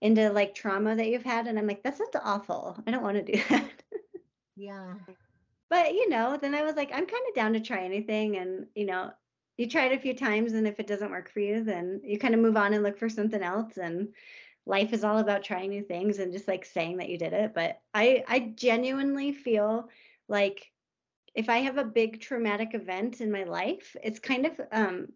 into 0.00 0.30
like 0.30 0.54
trauma 0.54 0.94
that 0.94 1.08
you've 1.08 1.24
had 1.24 1.46
and 1.46 1.58
i'm 1.58 1.66
like 1.66 1.82
that 1.82 1.96
sounds 1.98 2.16
awful. 2.22 2.78
I 2.86 2.90
don't 2.90 3.02
want 3.02 3.16
to 3.16 3.32
do 3.32 3.42
that. 3.48 3.82
Yeah 4.56 4.94
but 5.70 5.94
you 5.94 6.08
know 6.08 6.36
then 6.40 6.54
i 6.54 6.62
was 6.62 6.76
like 6.76 6.90
i'm 6.92 7.06
kind 7.06 7.22
of 7.28 7.34
down 7.34 7.52
to 7.52 7.60
try 7.60 7.84
anything 7.84 8.36
and 8.36 8.66
you 8.74 8.84
know 8.84 9.10
you 9.56 9.68
try 9.68 9.86
it 9.86 9.96
a 9.96 10.00
few 10.00 10.14
times 10.14 10.52
and 10.52 10.66
if 10.66 10.78
it 10.78 10.86
doesn't 10.86 11.10
work 11.10 11.30
for 11.30 11.40
you 11.40 11.64
then 11.64 12.00
you 12.04 12.18
kind 12.18 12.34
of 12.34 12.40
move 12.40 12.56
on 12.56 12.74
and 12.74 12.82
look 12.82 12.98
for 12.98 13.08
something 13.08 13.42
else 13.42 13.76
and 13.76 14.08
life 14.66 14.92
is 14.92 15.04
all 15.04 15.18
about 15.18 15.42
trying 15.42 15.70
new 15.70 15.82
things 15.82 16.18
and 16.18 16.32
just 16.32 16.48
like 16.48 16.64
saying 16.64 16.98
that 16.98 17.08
you 17.08 17.16
did 17.16 17.32
it 17.32 17.54
but 17.54 17.80
i 17.94 18.22
i 18.28 18.52
genuinely 18.56 19.32
feel 19.32 19.88
like 20.28 20.70
if 21.34 21.48
i 21.48 21.58
have 21.58 21.78
a 21.78 21.84
big 21.84 22.20
traumatic 22.20 22.74
event 22.74 23.20
in 23.20 23.30
my 23.30 23.44
life 23.44 23.96
it's 24.02 24.18
kind 24.18 24.46
of 24.46 24.60
um 24.72 25.06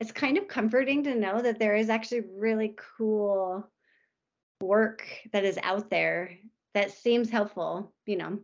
it's 0.00 0.12
kind 0.12 0.38
of 0.38 0.46
comforting 0.48 1.04
to 1.04 1.14
know 1.14 1.40
that 1.40 1.58
there 1.58 1.74
is 1.74 1.90
actually 1.90 2.22
really 2.36 2.74
cool 2.96 3.68
work 4.60 5.04
that 5.32 5.44
is 5.44 5.58
out 5.62 5.90
there 5.90 6.38
that 6.74 6.92
seems 6.92 7.30
helpful, 7.30 7.92
you 8.06 8.16
know. 8.16 8.38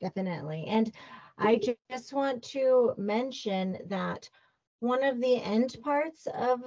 Definitely. 0.00 0.64
And 0.68 0.92
I 1.38 1.60
just 1.90 2.12
want 2.12 2.42
to 2.44 2.94
mention 2.96 3.78
that 3.88 4.28
one 4.80 5.02
of 5.02 5.20
the 5.20 5.36
end 5.36 5.76
parts 5.82 6.26
of 6.34 6.60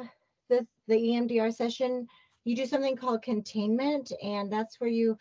the, 0.50 0.66
the 0.88 0.96
EMDR 0.96 1.54
session, 1.54 2.08
you 2.44 2.56
do 2.56 2.66
something 2.66 2.96
called 2.98 3.22
containment, 3.22 4.12
and 4.22 4.52
that's 4.52 4.80
where 4.80 4.90
you 4.90 5.18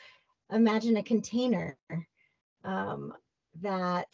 imagine 0.51 0.97
a 0.97 1.03
container 1.03 1.77
um, 2.65 3.13
that 3.61 4.09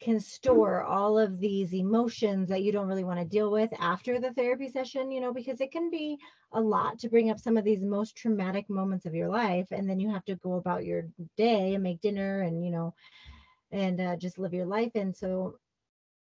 can 0.00 0.20
store 0.20 0.82
all 0.82 1.18
of 1.18 1.40
these 1.40 1.72
emotions 1.72 2.48
that 2.48 2.62
you 2.62 2.70
don't 2.70 2.86
really 2.88 3.04
want 3.04 3.18
to 3.18 3.24
deal 3.24 3.50
with 3.50 3.70
after 3.80 4.20
the 4.20 4.32
therapy 4.34 4.68
session, 4.68 5.10
you 5.10 5.20
know, 5.20 5.32
because 5.32 5.60
it 5.60 5.72
can 5.72 5.90
be 5.90 6.18
a 6.52 6.60
lot 6.60 6.98
to 6.98 7.08
bring 7.08 7.30
up 7.30 7.40
some 7.40 7.56
of 7.56 7.64
these 7.64 7.82
most 7.82 8.14
traumatic 8.14 8.68
moments 8.68 9.06
of 9.06 9.14
your 9.14 9.28
life. 9.28 9.68
And 9.70 9.88
then 9.88 9.98
you 9.98 10.10
have 10.10 10.24
to 10.26 10.36
go 10.36 10.54
about 10.54 10.84
your 10.84 11.04
day 11.36 11.74
and 11.74 11.82
make 11.82 12.00
dinner 12.02 12.42
and, 12.42 12.64
you 12.64 12.70
know, 12.70 12.94
and 13.70 14.00
uh, 14.00 14.16
just 14.16 14.38
live 14.38 14.54
your 14.54 14.66
life. 14.66 14.92
And 14.94 15.14
so 15.14 15.58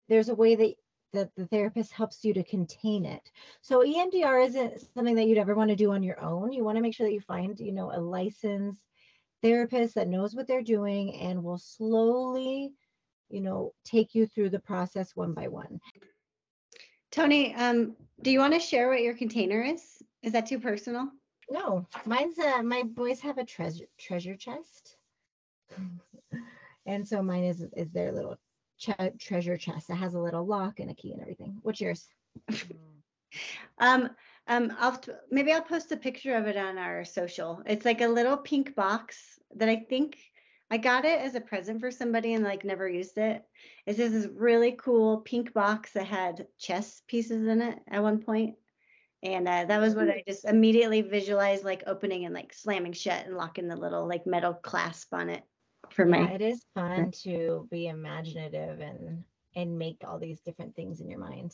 there's 0.09 0.29
a 0.29 0.35
way 0.35 0.55
that 0.55 0.75
that 1.15 1.31
the 1.37 1.47
therapist 1.47 1.93
helps 1.93 2.25
you 2.25 2.33
to 2.33 2.43
contain 2.43 3.05
it. 3.05 3.31
So 3.61 3.85
EMDR 3.85 4.47
isn't 4.47 4.81
something 4.95 5.15
that 5.17 5.27
you'd 5.27 5.37
ever 5.37 5.55
want 5.55 5.69
to 5.69 5.77
do 5.77 5.93
on 5.93 6.03
your 6.03 6.19
own. 6.19 6.53
You 6.53 6.65
want 6.65 6.77
to 6.77 6.83
make 6.83 6.95
sure 6.95 7.07
that 7.07 7.13
you 7.13 7.21
find, 7.21 7.61
you 7.61 7.73
know, 7.73 7.93
a 7.93 8.01
licensed 8.01 8.81
therapist 9.43 9.95
that 9.97 10.09
knows 10.09 10.35
what 10.35 10.49
they're 10.49 10.63
doing 10.63 11.15
and 11.17 11.45
will 11.45 11.59
slowly 11.59 12.73
you 13.33 13.41
know, 13.41 13.73
take 13.85 14.15
you 14.15 14.27
through 14.27 14.51
the 14.51 14.61
process 14.61 15.17
one 15.17 15.33
by 15.33 15.49
one. 15.49 15.81
Tony, 17.11 17.55
um, 17.55 17.97
do 18.21 18.31
you 18.31 18.39
want 18.39 18.53
to 18.53 18.61
share 18.61 18.89
what 18.89 19.01
your 19.01 19.15
container 19.15 19.63
is? 19.63 20.03
Is 20.23 20.33
that 20.33 20.47
too 20.47 20.61
personal? 20.61 21.09
No, 21.51 21.87
mine's 22.07 22.39
uh 22.39 22.63
my 22.63 22.83
boys 22.83 23.21
have 23.21 23.39
a 23.39 23.45
treasure 23.45 23.87
treasure 23.99 24.37
chest. 24.37 24.97
And 26.87 27.07
so 27.07 27.23
mine 27.23 27.45
is 27.45 27.65
is 27.77 27.91
their 27.91 28.13
little 28.13 28.37
ch- 28.79 28.91
treasure 29.19 29.57
chest. 29.57 29.91
It 29.91 29.95
has 29.95 30.15
a 30.15 30.21
little 30.21 30.47
lock 30.47 30.81
and 30.81 30.91
a 30.91 30.95
key 30.95 31.13
and 31.13 31.21
everything. 31.21 31.59
What's 31.63 31.81
yours? 31.81 32.07
um 33.79 34.11
um 34.47 34.73
I'll 34.79 35.01
maybe 35.31 35.53
I'll 35.53 35.63
post 35.63 35.93
a 35.93 35.97
picture 35.97 36.37
of 36.37 36.47
it 36.47 36.57
on 36.57 36.79
our 36.79 37.05
social. 37.05 37.63
It's 37.67 37.85
like 37.85 38.01
a 38.01 38.09
little 38.09 38.37
pink 38.37 38.75
box 38.75 39.39
that 39.57 39.69
I 39.69 39.77
think 39.89 40.19
I 40.71 40.79
got 40.79 41.05
it 41.05 41.21
as 41.21 41.35
a 41.35 41.41
present 41.41 41.81
for 41.81 41.91
somebody 41.91 42.33
and 42.33 42.43
like 42.43 42.65
never 42.65 42.89
used 42.89 43.19
it. 43.19 43.43
It's 43.87 43.99
just 43.99 44.13
this 44.13 44.27
really 44.35 44.73
cool 44.73 45.19
pink 45.19 45.53
box 45.53 45.93
that 45.93 46.07
had 46.07 46.47
chess 46.59 47.03
pieces 47.07 47.47
in 47.47 47.61
it 47.61 47.79
at 47.89 48.03
one 48.03 48.21
point. 48.21 48.55
And 49.23 49.47
uh, 49.47 49.67
that 49.67 49.81
was 49.81 49.95
what 49.95 50.09
I 50.09 50.25
just 50.27 50.47
immediately 50.47 51.03
visualized 51.03 51.63
like 51.63 51.85
opening 51.87 52.25
and 52.25 52.35
like 52.35 52.53
slamming 52.53 52.95
shut 52.95 53.27
and 53.27 53.37
locking 53.37 53.69
the 53.69 53.77
little 53.77 54.09
like 54.09 54.27
metal 54.27 54.55
clasp 54.55 55.13
on 55.15 55.29
it 55.29 55.45
for 55.93 56.07
Yeah, 56.07 56.27
my 56.27 56.31
it 56.33 56.41
is 56.41 56.65
fun 56.75 57.11
to 57.23 57.69
be 57.71 57.89
imaginative 57.89 58.81
and 58.81 59.25
and 59.55 59.79
make 59.79 60.03
all 60.07 60.19
these 60.19 60.41
different 60.41 60.75
things 60.75 61.01
in 61.01 61.11
your 61.11 61.19
mind. 61.19 61.53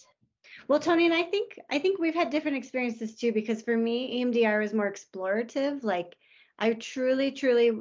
Well, 0.68 0.80
Tony, 0.80 1.04
and 1.04 1.14
I 1.14 1.24
think 1.24 1.58
I 1.70 1.78
think 1.78 1.98
we've 1.98 2.14
had 2.14 2.30
different 2.30 2.56
experiences 2.56 3.16
too, 3.16 3.32
because 3.32 3.62
for 3.62 3.76
me, 3.76 4.22
EMDR 4.22 4.60
was 4.60 4.74
more 4.74 4.90
explorative. 4.90 5.82
Like 5.82 6.16
I 6.58 6.74
truly, 6.74 7.32
truly, 7.32 7.72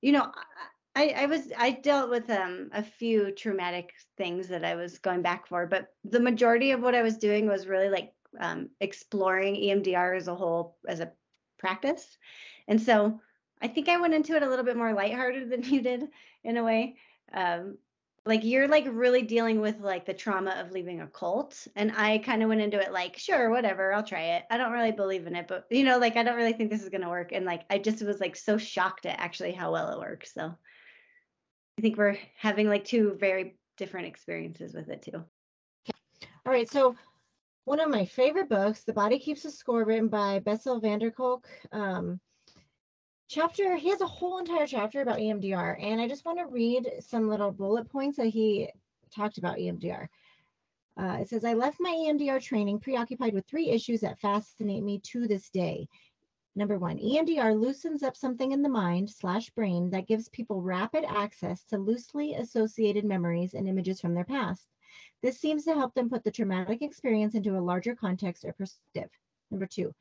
you 0.00 0.12
know, 0.12 0.32
I, 0.94 1.08
I 1.16 1.26
was 1.26 1.52
I 1.56 1.70
dealt 1.70 2.10
with 2.10 2.28
um 2.30 2.70
a 2.72 2.82
few 2.82 3.32
traumatic 3.32 3.92
things 4.16 4.48
that 4.48 4.64
I 4.64 4.74
was 4.74 4.98
going 4.98 5.22
back 5.22 5.46
for, 5.46 5.66
but 5.66 5.88
the 6.04 6.20
majority 6.20 6.72
of 6.72 6.80
what 6.80 6.94
I 6.94 7.02
was 7.02 7.18
doing 7.18 7.46
was 7.46 7.66
really 7.66 7.88
like 7.88 8.12
um, 8.40 8.70
exploring 8.80 9.56
EMDR 9.56 10.16
as 10.16 10.28
a 10.28 10.34
whole 10.34 10.76
as 10.86 11.00
a 11.00 11.12
practice. 11.58 12.18
And 12.68 12.80
so 12.80 13.20
I 13.62 13.68
think 13.68 13.88
I 13.88 13.98
went 13.98 14.14
into 14.14 14.34
it 14.34 14.42
a 14.42 14.48
little 14.48 14.64
bit 14.64 14.76
more 14.76 14.92
lighthearted 14.92 15.50
than 15.50 15.62
you 15.72 15.80
did 15.80 16.08
in 16.44 16.56
a 16.56 16.64
way. 16.64 16.96
Um, 17.32 17.78
like 18.24 18.44
you're 18.44 18.68
like 18.68 18.86
really 18.88 19.22
dealing 19.22 19.60
with 19.60 19.80
like 19.80 20.06
the 20.06 20.14
trauma 20.14 20.52
of 20.52 20.70
leaving 20.70 21.00
a 21.00 21.06
cult 21.08 21.66
and 21.74 21.92
i 21.96 22.18
kind 22.18 22.40
of 22.40 22.48
went 22.48 22.60
into 22.60 22.78
it 22.78 22.92
like 22.92 23.16
sure 23.18 23.50
whatever 23.50 23.92
i'll 23.92 24.02
try 24.04 24.36
it 24.36 24.44
i 24.48 24.56
don't 24.56 24.70
really 24.70 24.92
believe 24.92 25.26
in 25.26 25.34
it 25.34 25.48
but 25.48 25.66
you 25.70 25.82
know 25.82 25.98
like 25.98 26.16
i 26.16 26.22
don't 26.22 26.36
really 26.36 26.52
think 26.52 26.70
this 26.70 26.84
is 26.84 26.88
going 26.88 27.00
to 27.00 27.08
work 27.08 27.32
and 27.32 27.44
like 27.44 27.62
i 27.68 27.78
just 27.78 28.00
was 28.04 28.20
like 28.20 28.36
so 28.36 28.56
shocked 28.56 29.06
at 29.06 29.18
actually 29.18 29.50
how 29.50 29.72
well 29.72 29.90
it 29.90 29.98
works 29.98 30.32
so 30.32 30.54
i 31.78 31.82
think 31.82 31.96
we're 31.96 32.16
having 32.36 32.68
like 32.68 32.84
two 32.84 33.16
very 33.18 33.56
different 33.76 34.06
experiences 34.06 34.72
with 34.72 34.88
it 34.88 35.02
too 35.02 35.24
All 36.46 36.52
right, 36.52 36.70
so 36.70 36.96
one 37.64 37.78
of 37.78 37.88
my 37.88 38.04
favorite 38.04 38.48
books, 38.48 38.82
The 38.82 38.92
Body 38.92 39.20
Keeps 39.20 39.44
a 39.44 39.50
Score, 39.50 39.84
written 39.84 40.08
by 40.08 40.40
Bessel 40.40 40.80
van 40.80 40.98
der 40.98 41.12
Kolk. 41.12 41.46
Um, 41.70 42.18
chapter, 43.32 43.76
he 43.76 43.88
has 43.88 44.02
a 44.02 44.06
whole 44.06 44.38
entire 44.38 44.66
chapter 44.66 45.00
about 45.00 45.18
EMDR, 45.18 45.82
and 45.82 46.00
I 46.00 46.06
just 46.06 46.26
want 46.26 46.38
to 46.38 46.46
read 46.46 46.86
some 47.00 47.30
little 47.30 47.50
bullet 47.50 47.88
points 47.88 48.18
that 48.18 48.26
he 48.26 48.68
talked 49.10 49.38
about 49.38 49.56
EMDR. 49.56 50.06
Uh, 50.98 51.18
it 51.22 51.30
says, 51.30 51.42
I 51.42 51.54
left 51.54 51.80
my 51.80 51.90
EMDR 51.90 52.42
training 52.42 52.80
preoccupied 52.80 53.32
with 53.32 53.46
three 53.46 53.70
issues 53.70 54.02
that 54.02 54.20
fascinate 54.20 54.82
me 54.82 54.98
to 55.04 55.26
this 55.26 55.48
day. 55.48 55.88
Number 56.54 56.78
one, 56.78 56.98
EMDR 56.98 57.58
loosens 57.58 58.02
up 58.02 58.18
something 58.18 58.52
in 58.52 58.60
the 58.60 58.68
mind 58.68 59.08
slash 59.08 59.48
brain 59.50 59.88
that 59.90 60.06
gives 60.06 60.28
people 60.28 60.60
rapid 60.60 61.04
access 61.08 61.64
to 61.64 61.78
loosely 61.78 62.34
associated 62.34 63.06
memories 63.06 63.54
and 63.54 63.66
images 63.66 63.98
from 63.98 64.12
their 64.12 64.26
past. 64.26 64.66
This 65.22 65.40
seems 65.40 65.64
to 65.64 65.74
help 65.74 65.94
them 65.94 66.10
put 66.10 66.22
the 66.22 66.30
traumatic 66.30 66.82
experience 66.82 67.34
into 67.34 67.56
a 67.56 67.64
larger 67.64 67.94
context 67.94 68.44
or 68.44 68.52
perspective. 68.52 69.08
Number 69.50 69.66
two, 69.66 69.94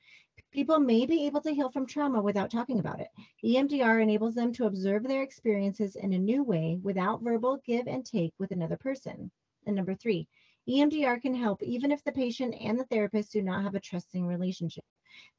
people 0.51 0.79
may 0.79 1.05
be 1.05 1.25
able 1.25 1.41
to 1.41 1.53
heal 1.53 1.69
from 1.71 1.85
trauma 1.85 2.21
without 2.21 2.51
talking 2.51 2.79
about 2.79 2.99
it. 2.99 3.09
EMDR 3.43 4.01
enables 4.01 4.35
them 4.35 4.51
to 4.53 4.65
observe 4.65 5.03
their 5.03 5.23
experiences 5.23 5.95
in 5.95 6.13
a 6.13 6.19
new 6.19 6.43
way 6.43 6.79
without 6.83 7.21
verbal 7.21 7.57
give 7.65 7.87
and 7.87 8.05
take 8.05 8.33
with 8.39 8.51
another 8.51 8.77
person. 8.77 9.31
And 9.65 9.75
number 9.75 9.95
three, 9.95 10.27
EMDR 10.69 11.21
can 11.21 11.33
help 11.33 11.63
even 11.63 11.91
if 11.91 12.03
the 12.03 12.11
patient 12.11 12.55
and 12.59 12.79
the 12.79 12.85
therapist 12.85 13.31
do 13.31 13.41
not 13.41 13.63
have 13.63 13.75
a 13.75 13.79
trusting 13.79 14.25
relationship. 14.25 14.85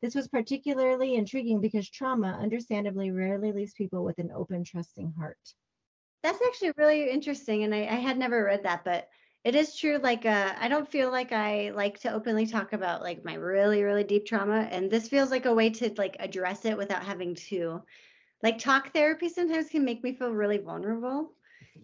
This 0.01 0.15
was 0.15 0.29
particularly 0.29 1.15
intriguing 1.15 1.61
because 1.61 1.89
trauma, 1.89 2.39
understandably, 2.41 3.11
rarely 3.11 3.53
leaves 3.53 3.75
people 3.75 4.05
with 4.05 4.19
an 4.19 4.31
open, 4.35 4.65
trusting 4.65 5.13
heart. 5.19 5.39
that's 6.23 6.41
actually 6.47 6.73
really 6.77 7.11
interesting 7.11 7.65
and 7.65 7.75
I, 7.75 7.81
I 7.81 7.97
had 7.97 8.19
never 8.19 8.45
read 8.45 8.63
that 8.65 8.85
but 8.85 9.09
it 9.45 9.55
is 9.55 9.77
true 9.77 9.99
like 9.99 10.25
uh, 10.25 10.53
i 10.59 10.69
don't 10.69 10.91
feel 10.91 11.11
like 11.11 11.33
i 11.33 11.71
like 11.75 11.99
to 11.99 12.13
openly 12.13 12.47
talk 12.47 12.73
about 12.73 13.03
like 13.03 13.25
my 13.25 13.35
really 13.35 13.83
really 13.83 14.05
deep 14.05 14.27
trauma 14.27 14.69
and 14.71 14.91
this 14.91 15.09
feels 15.09 15.31
like 15.31 15.47
a 15.47 15.55
way 15.55 15.71
to 15.71 15.93
like 15.97 16.17
address 16.21 16.65
it 16.65 16.77
without 16.77 17.03
having 17.03 17.35
to 17.35 17.83
like 18.43 18.59
talk 18.59 18.93
therapy 18.93 19.29
sometimes 19.29 19.69
can 19.69 19.85
make 19.85 20.03
me 20.03 20.15
feel 20.15 20.31
really 20.31 20.59
vulnerable 20.59 21.33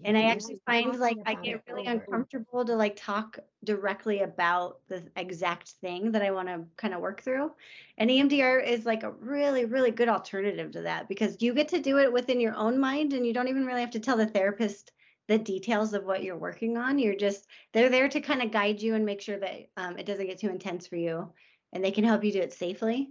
and 0.04 0.16
i 0.16 0.22
actually 0.22 0.60
find 0.66 0.98
like 0.98 1.16
i 1.26 1.34
get 1.34 1.62
really 1.68 1.86
uncomfortable 1.86 2.64
to 2.64 2.74
like 2.74 2.94
talk 2.96 3.38
directly 3.64 4.20
about 4.20 4.78
the 4.88 5.02
exact 5.16 5.70
thing 5.80 6.12
that 6.12 6.22
i 6.22 6.30
want 6.30 6.46
to 6.48 6.62
kind 6.76 6.94
of 6.94 7.00
work 7.00 7.22
through 7.22 7.50
and 7.96 8.10
emdr 8.10 8.64
is 8.64 8.86
like 8.86 9.02
a 9.02 9.10
really 9.10 9.64
really 9.64 9.90
good 9.90 10.08
alternative 10.08 10.70
to 10.70 10.82
that 10.82 11.08
because 11.08 11.40
you 11.40 11.52
get 11.54 11.68
to 11.68 11.80
do 11.80 11.98
it 11.98 12.12
within 12.12 12.40
your 12.40 12.54
own 12.54 12.78
mind 12.78 13.12
and 13.12 13.26
you 13.26 13.32
don't 13.32 13.48
even 13.48 13.66
really 13.66 13.80
have 13.80 13.90
to 13.90 14.00
tell 14.00 14.16
the 14.16 14.26
therapist 14.26 14.92
the 15.28 15.38
details 15.38 15.94
of 15.94 16.04
what 16.04 16.22
you're 16.24 16.36
working 16.38 16.76
on 16.76 16.98
you're 16.98 17.14
just 17.16 17.46
they're 17.72 17.90
there 17.90 18.08
to 18.08 18.20
kind 18.20 18.42
of 18.42 18.50
guide 18.50 18.80
you 18.82 18.94
and 18.94 19.06
make 19.06 19.20
sure 19.20 19.38
that 19.38 19.68
um, 19.76 19.98
it 19.98 20.06
doesn't 20.06 20.26
get 20.26 20.38
too 20.38 20.50
intense 20.50 20.86
for 20.86 20.96
you 20.96 21.32
and 21.72 21.84
they 21.84 21.90
can 21.92 22.04
help 22.04 22.24
you 22.24 22.32
do 22.32 22.40
it 22.40 22.52
safely 22.52 23.10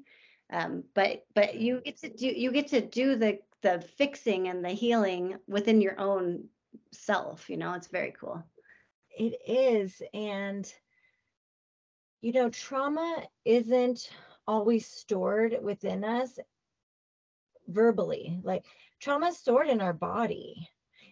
um, 0.52 0.84
but 0.94 1.26
but 1.36 1.56
you 1.56 1.82
get 1.82 1.98
to 1.98 2.10
do 2.10 2.28
you 2.28 2.52
get 2.52 2.68
to 2.68 2.82
do 2.82 3.16
the 3.16 3.40
the 3.64 3.82
fixing 3.98 4.48
and 4.50 4.64
the 4.64 4.70
healing 4.70 5.36
within 5.48 5.82
your 5.82 6.00
own 6.00 6.46
self 6.92 7.50
you 7.50 7.58
know 7.58 7.74
it's 7.74 7.88
very 7.88 8.12
cool 8.20 8.44
It 9.18 9.36
is. 9.48 10.02
And, 10.14 10.72
you 12.22 12.34
know, 12.34 12.50
trauma 12.50 13.24
isn't 13.46 14.10
always 14.48 14.88
stored 14.88 15.58
within 15.62 16.04
us 16.04 16.40
verbally. 17.68 18.40
Like, 18.44 18.66
trauma 19.00 19.28
is 19.28 19.38
stored 19.38 19.68
in 19.68 19.82
our 19.82 19.94
body. 19.94 20.70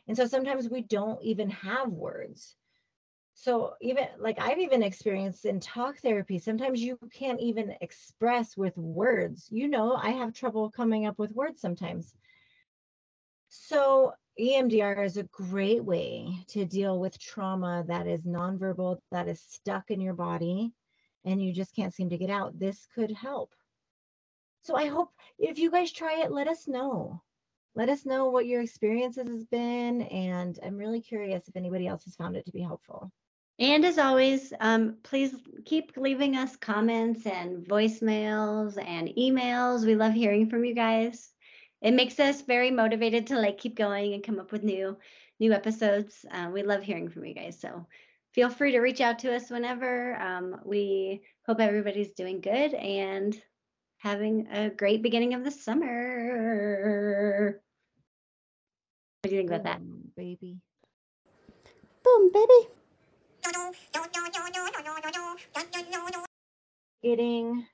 And 0.08 0.16
so 0.16 0.28
sometimes 0.28 0.70
we 0.70 0.82
don't 0.82 1.22
even 1.24 1.50
have 1.50 1.90
words. 1.90 2.56
So, 3.38 3.74
even 3.82 4.08
like 4.18 4.40
I've 4.40 4.60
even 4.60 4.82
experienced 4.82 5.44
in 5.44 5.60
talk 5.60 5.98
therapy, 5.98 6.40
sometimes 6.40 6.82
you 6.82 6.98
can't 7.12 7.42
even 7.42 7.76
express 7.82 8.56
with 8.56 8.78
words. 8.78 9.50
You 9.52 9.68
know, 9.68 9.94
I 9.94 10.12
have 10.12 10.34
trouble 10.34 10.72
coming 10.72 11.06
up 11.06 11.20
with 11.20 11.34
words 11.34 11.60
sometimes. 11.60 12.16
So, 13.50 14.14
EMDR 14.40 15.04
is 15.04 15.18
a 15.18 15.24
great 15.24 15.84
way 15.84 16.46
to 16.48 16.66
deal 16.66 16.98
with 16.98 17.20
trauma 17.20 17.84
that 17.88 18.08
is 18.08 18.22
nonverbal, 18.22 19.00
that 19.12 19.28
is 19.28 19.42
stuck 19.42 19.92
in 19.92 20.00
your 20.00 20.14
body, 20.14 20.72
and 21.26 21.44
you 21.44 21.52
just 21.52 21.76
can't 21.76 21.94
seem 21.94 22.10
to 22.12 22.18
get 22.18 22.30
out. 22.30 22.58
This 22.58 22.88
could 22.96 23.12
help. 23.12 23.54
So, 24.62 24.78
I 24.78 24.86
hope 24.86 25.12
if 25.38 25.60
you 25.60 25.72
guys 25.72 25.92
try 25.92 26.22
it, 26.22 26.32
let 26.32 26.48
us 26.48 26.70
know. 26.70 27.22
Let 27.76 27.90
us 27.90 28.06
know 28.06 28.30
what 28.30 28.46
your 28.48 28.62
experiences 28.62 29.28
has 29.28 29.46
been. 29.46 30.04
And 30.04 30.58
I'm 30.64 30.78
really 30.78 31.02
curious 31.02 31.48
if 31.48 31.56
anybody 31.56 31.88
else 31.88 32.06
has 32.06 32.16
found 32.16 32.36
it 32.38 32.46
to 32.46 32.52
be 32.52 32.62
helpful. 32.62 33.12
and 33.60 33.86
as 33.86 33.98
always 33.98 34.54
um, 34.60 34.98
please 35.04 35.34
keep 35.66 35.94
leaving 35.98 36.36
us 36.36 36.56
comments 36.58 37.26
and 37.26 37.66
voicemails 37.68 38.78
and 38.86 39.10
emails 39.18 39.86
we 39.86 39.96
love 39.96 40.14
hearing 40.14 40.50
from 40.50 40.66
you 40.66 40.74
guys 40.76 41.32
it 41.82 41.94
makes 41.94 42.20
us 42.20 42.42
very 42.42 42.72
motivated 42.72 43.28
to 43.28 43.38
like 43.38 43.58
keep 43.58 43.76
going 43.76 44.14
and 44.14 44.24
come 44.24 44.40
up 44.40 44.52
with 44.52 44.64
new 44.64 44.98
new 45.40 45.54
episodes 45.54 46.26
uh, 46.32 46.50
we 46.52 46.64
love 46.64 46.84
hearing 46.84 47.10
from 47.10 47.26
you 47.26 47.34
guys 47.34 47.60
so 47.60 47.86
feel 48.34 48.50
free 48.50 48.72
to 48.74 48.80
reach 48.80 49.00
out 49.02 49.20
to 49.20 49.34
us 49.34 49.50
whenever 49.50 50.16
um, 50.22 50.60
we 50.66 51.22
hope 51.46 51.60
everybody's 51.60 52.12
doing 52.12 52.42
good 52.42 52.74
and 52.74 53.42
having 54.06 54.46
a 54.54 54.70
great 54.70 55.02
beginning 55.02 55.34
of 55.34 55.44
the 55.44 55.50
summer 55.50 57.60
what 59.22 59.30
do 59.30 59.36
you 59.36 59.42
think 59.42 59.50
about 59.50 59.64
that 59.64 59.82
Boom, 59.82 60.12
baby. 60.16 60.60
Boom, 62.04 62.32
baby. 62.32 62.70
Getting 67.02 67.66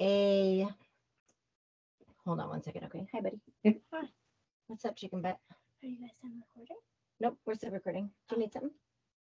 a 0.00 0.68
hold 2.26 2.40
on 2.40 2.48
one 2.50 2.62
second. 2.62 2.84
Okay. 2.84 3.06
Hi, 3.14 3.20
buddy. 3.20 3.40
Hi. 3.64 3.74
What's 4.66 4.84
up, 4.84 4.96
chicken 4.96 5.22
butt? 5.22 5.38
Are 5.82 5.88
you 5.88 5.96
guys 6.00 6.10
done 6.22 6.42
recording? 6.44 6.76
Nope, 7.20 7.38
we're 7.46 7.54
still 7.54 7.70
recording. 7.70 8.10
Do 8.28 8.36
you 8.36 8.36
oh. 8.36 8.40
need 8.40 8.52
something? 8.52 8.70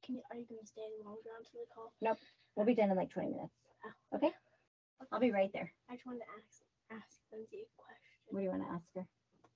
Can 0.07 0.15
you, 0.15 0.23
are 0.31 0.39
you 0.39 0.47
gonna 0.49 0.65
stay 0.65 0.89
longer 1.05 1.37
until 1.37 1.61
the 1.61 1.67
call? 1.75 1.93
Nope, 2.01 2.19
we'll 2.57 2.67
be 2.67 2.75
done 2.75 2.91
in 2.91 2.97
like 2.97 3.11
20 3.11 3.29
minutes. 3.29 3.53
Oh. 3.85 4.17
Okay. 4.17 4.31
I'll 5.13 5.21
be 5.21 5.31
right 5.33 5.51
there. 5.53 5.73
I 5.91 5.95
just 5.95 6.07
wanted 6.07 6.21
to 6.21 6.31
ask 6.37 6.63
ask 6.93 7.19
Lindsay 7.33 7.65
a 7.65 7.83
question. 7.83 8.19
What 8.29 8.41
do 8.41 8.45
you 8.45 8.51
want 8.51 8.63
to 8.63 8.69
ask 8.75 8.85
her? 8.97 9.07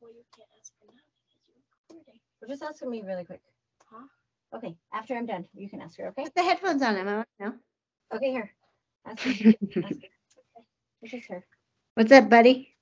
Well, 0.01 0.13
you 0.13 0.25
can't 0.37 0.49
ask 0.61 0.73
her 0.81 0.87
now 0.89 1.03
because 1.29 1.43
you're 1.47 1.57
recording. 1.99 2.21
Well, 2.41 2.51
just 2.51 2.63
ask 2.63 2.83
me 2.87 3.03
really 3.03 3.25
quick. 3.25 3.43
Huh? 3.91 4.07
Okay. 4.57 4.77
After 4.93 5.15
I'm 5.17 5.27
done, 5.27 5.47
you 5.55 5.69
can 5.69 5.81
ask 5.81 5.99
her. 5.99 6.09
Okay. 6.09 6.25
put 6.25 6.35
the 6.35 6.43
headphones 6.43 6.83
on 6.83 6.97
Emma. 6.97 7.27
No? 7.41 7.55
Okay. 8.15 8.31
Here. 8.31 8.51
Ask 9.07 9.23
her. 9.23 9.31
ask 9.85 10.01
her. 10.01 10.09
It's 11.03 11.13
just 11.13 11.29
her. 11.29 11.45
what's 11.95 12.13
up 12.13 12.31
buddy 12.31 12.75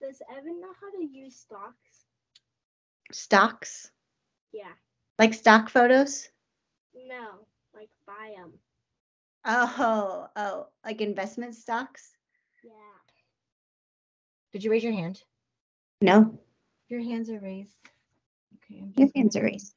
Does 0.00 0.22
Evan 0.30 0.60
know 0.60 0.72
how 0.80 0.90
to 0.90 1.04
use 1.04 1.36
stocks? 1.36 2.06
stocks 3.12 3.90
Yeah. 4.52 4.72
like 5.18 5.34
stock 5.34 5.68
photos 5.68 6.28
No. 6.94 7.46
Like 7.74 7.90
buy 8.06 8.34
them. 8.36 8.52
Oh, 9.46 10.28
oh, 10.36 10.66
like 10.84 11.00
investment 11.00 11.54
stocks? 11.54 12.12
Yeah. 12.64 12.70
Did 14.52 14.64
you 14.64 14.70
raise 14.70 14.84
your 14.84 14.92
hand? 14.92 15.22
No, 16.00 16.38
Your 16.88 17.00
hands 17.02 17.30
are 17.30 17.40
raised. 17.40 17.76
Okay. 18.56 18.80
I'm 18.82 18.92
your 18.96 19.10
hands 19.14 19.36
are 19.36 19.42
raised. 19.44 19.74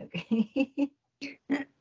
Okay. 0.00 0.90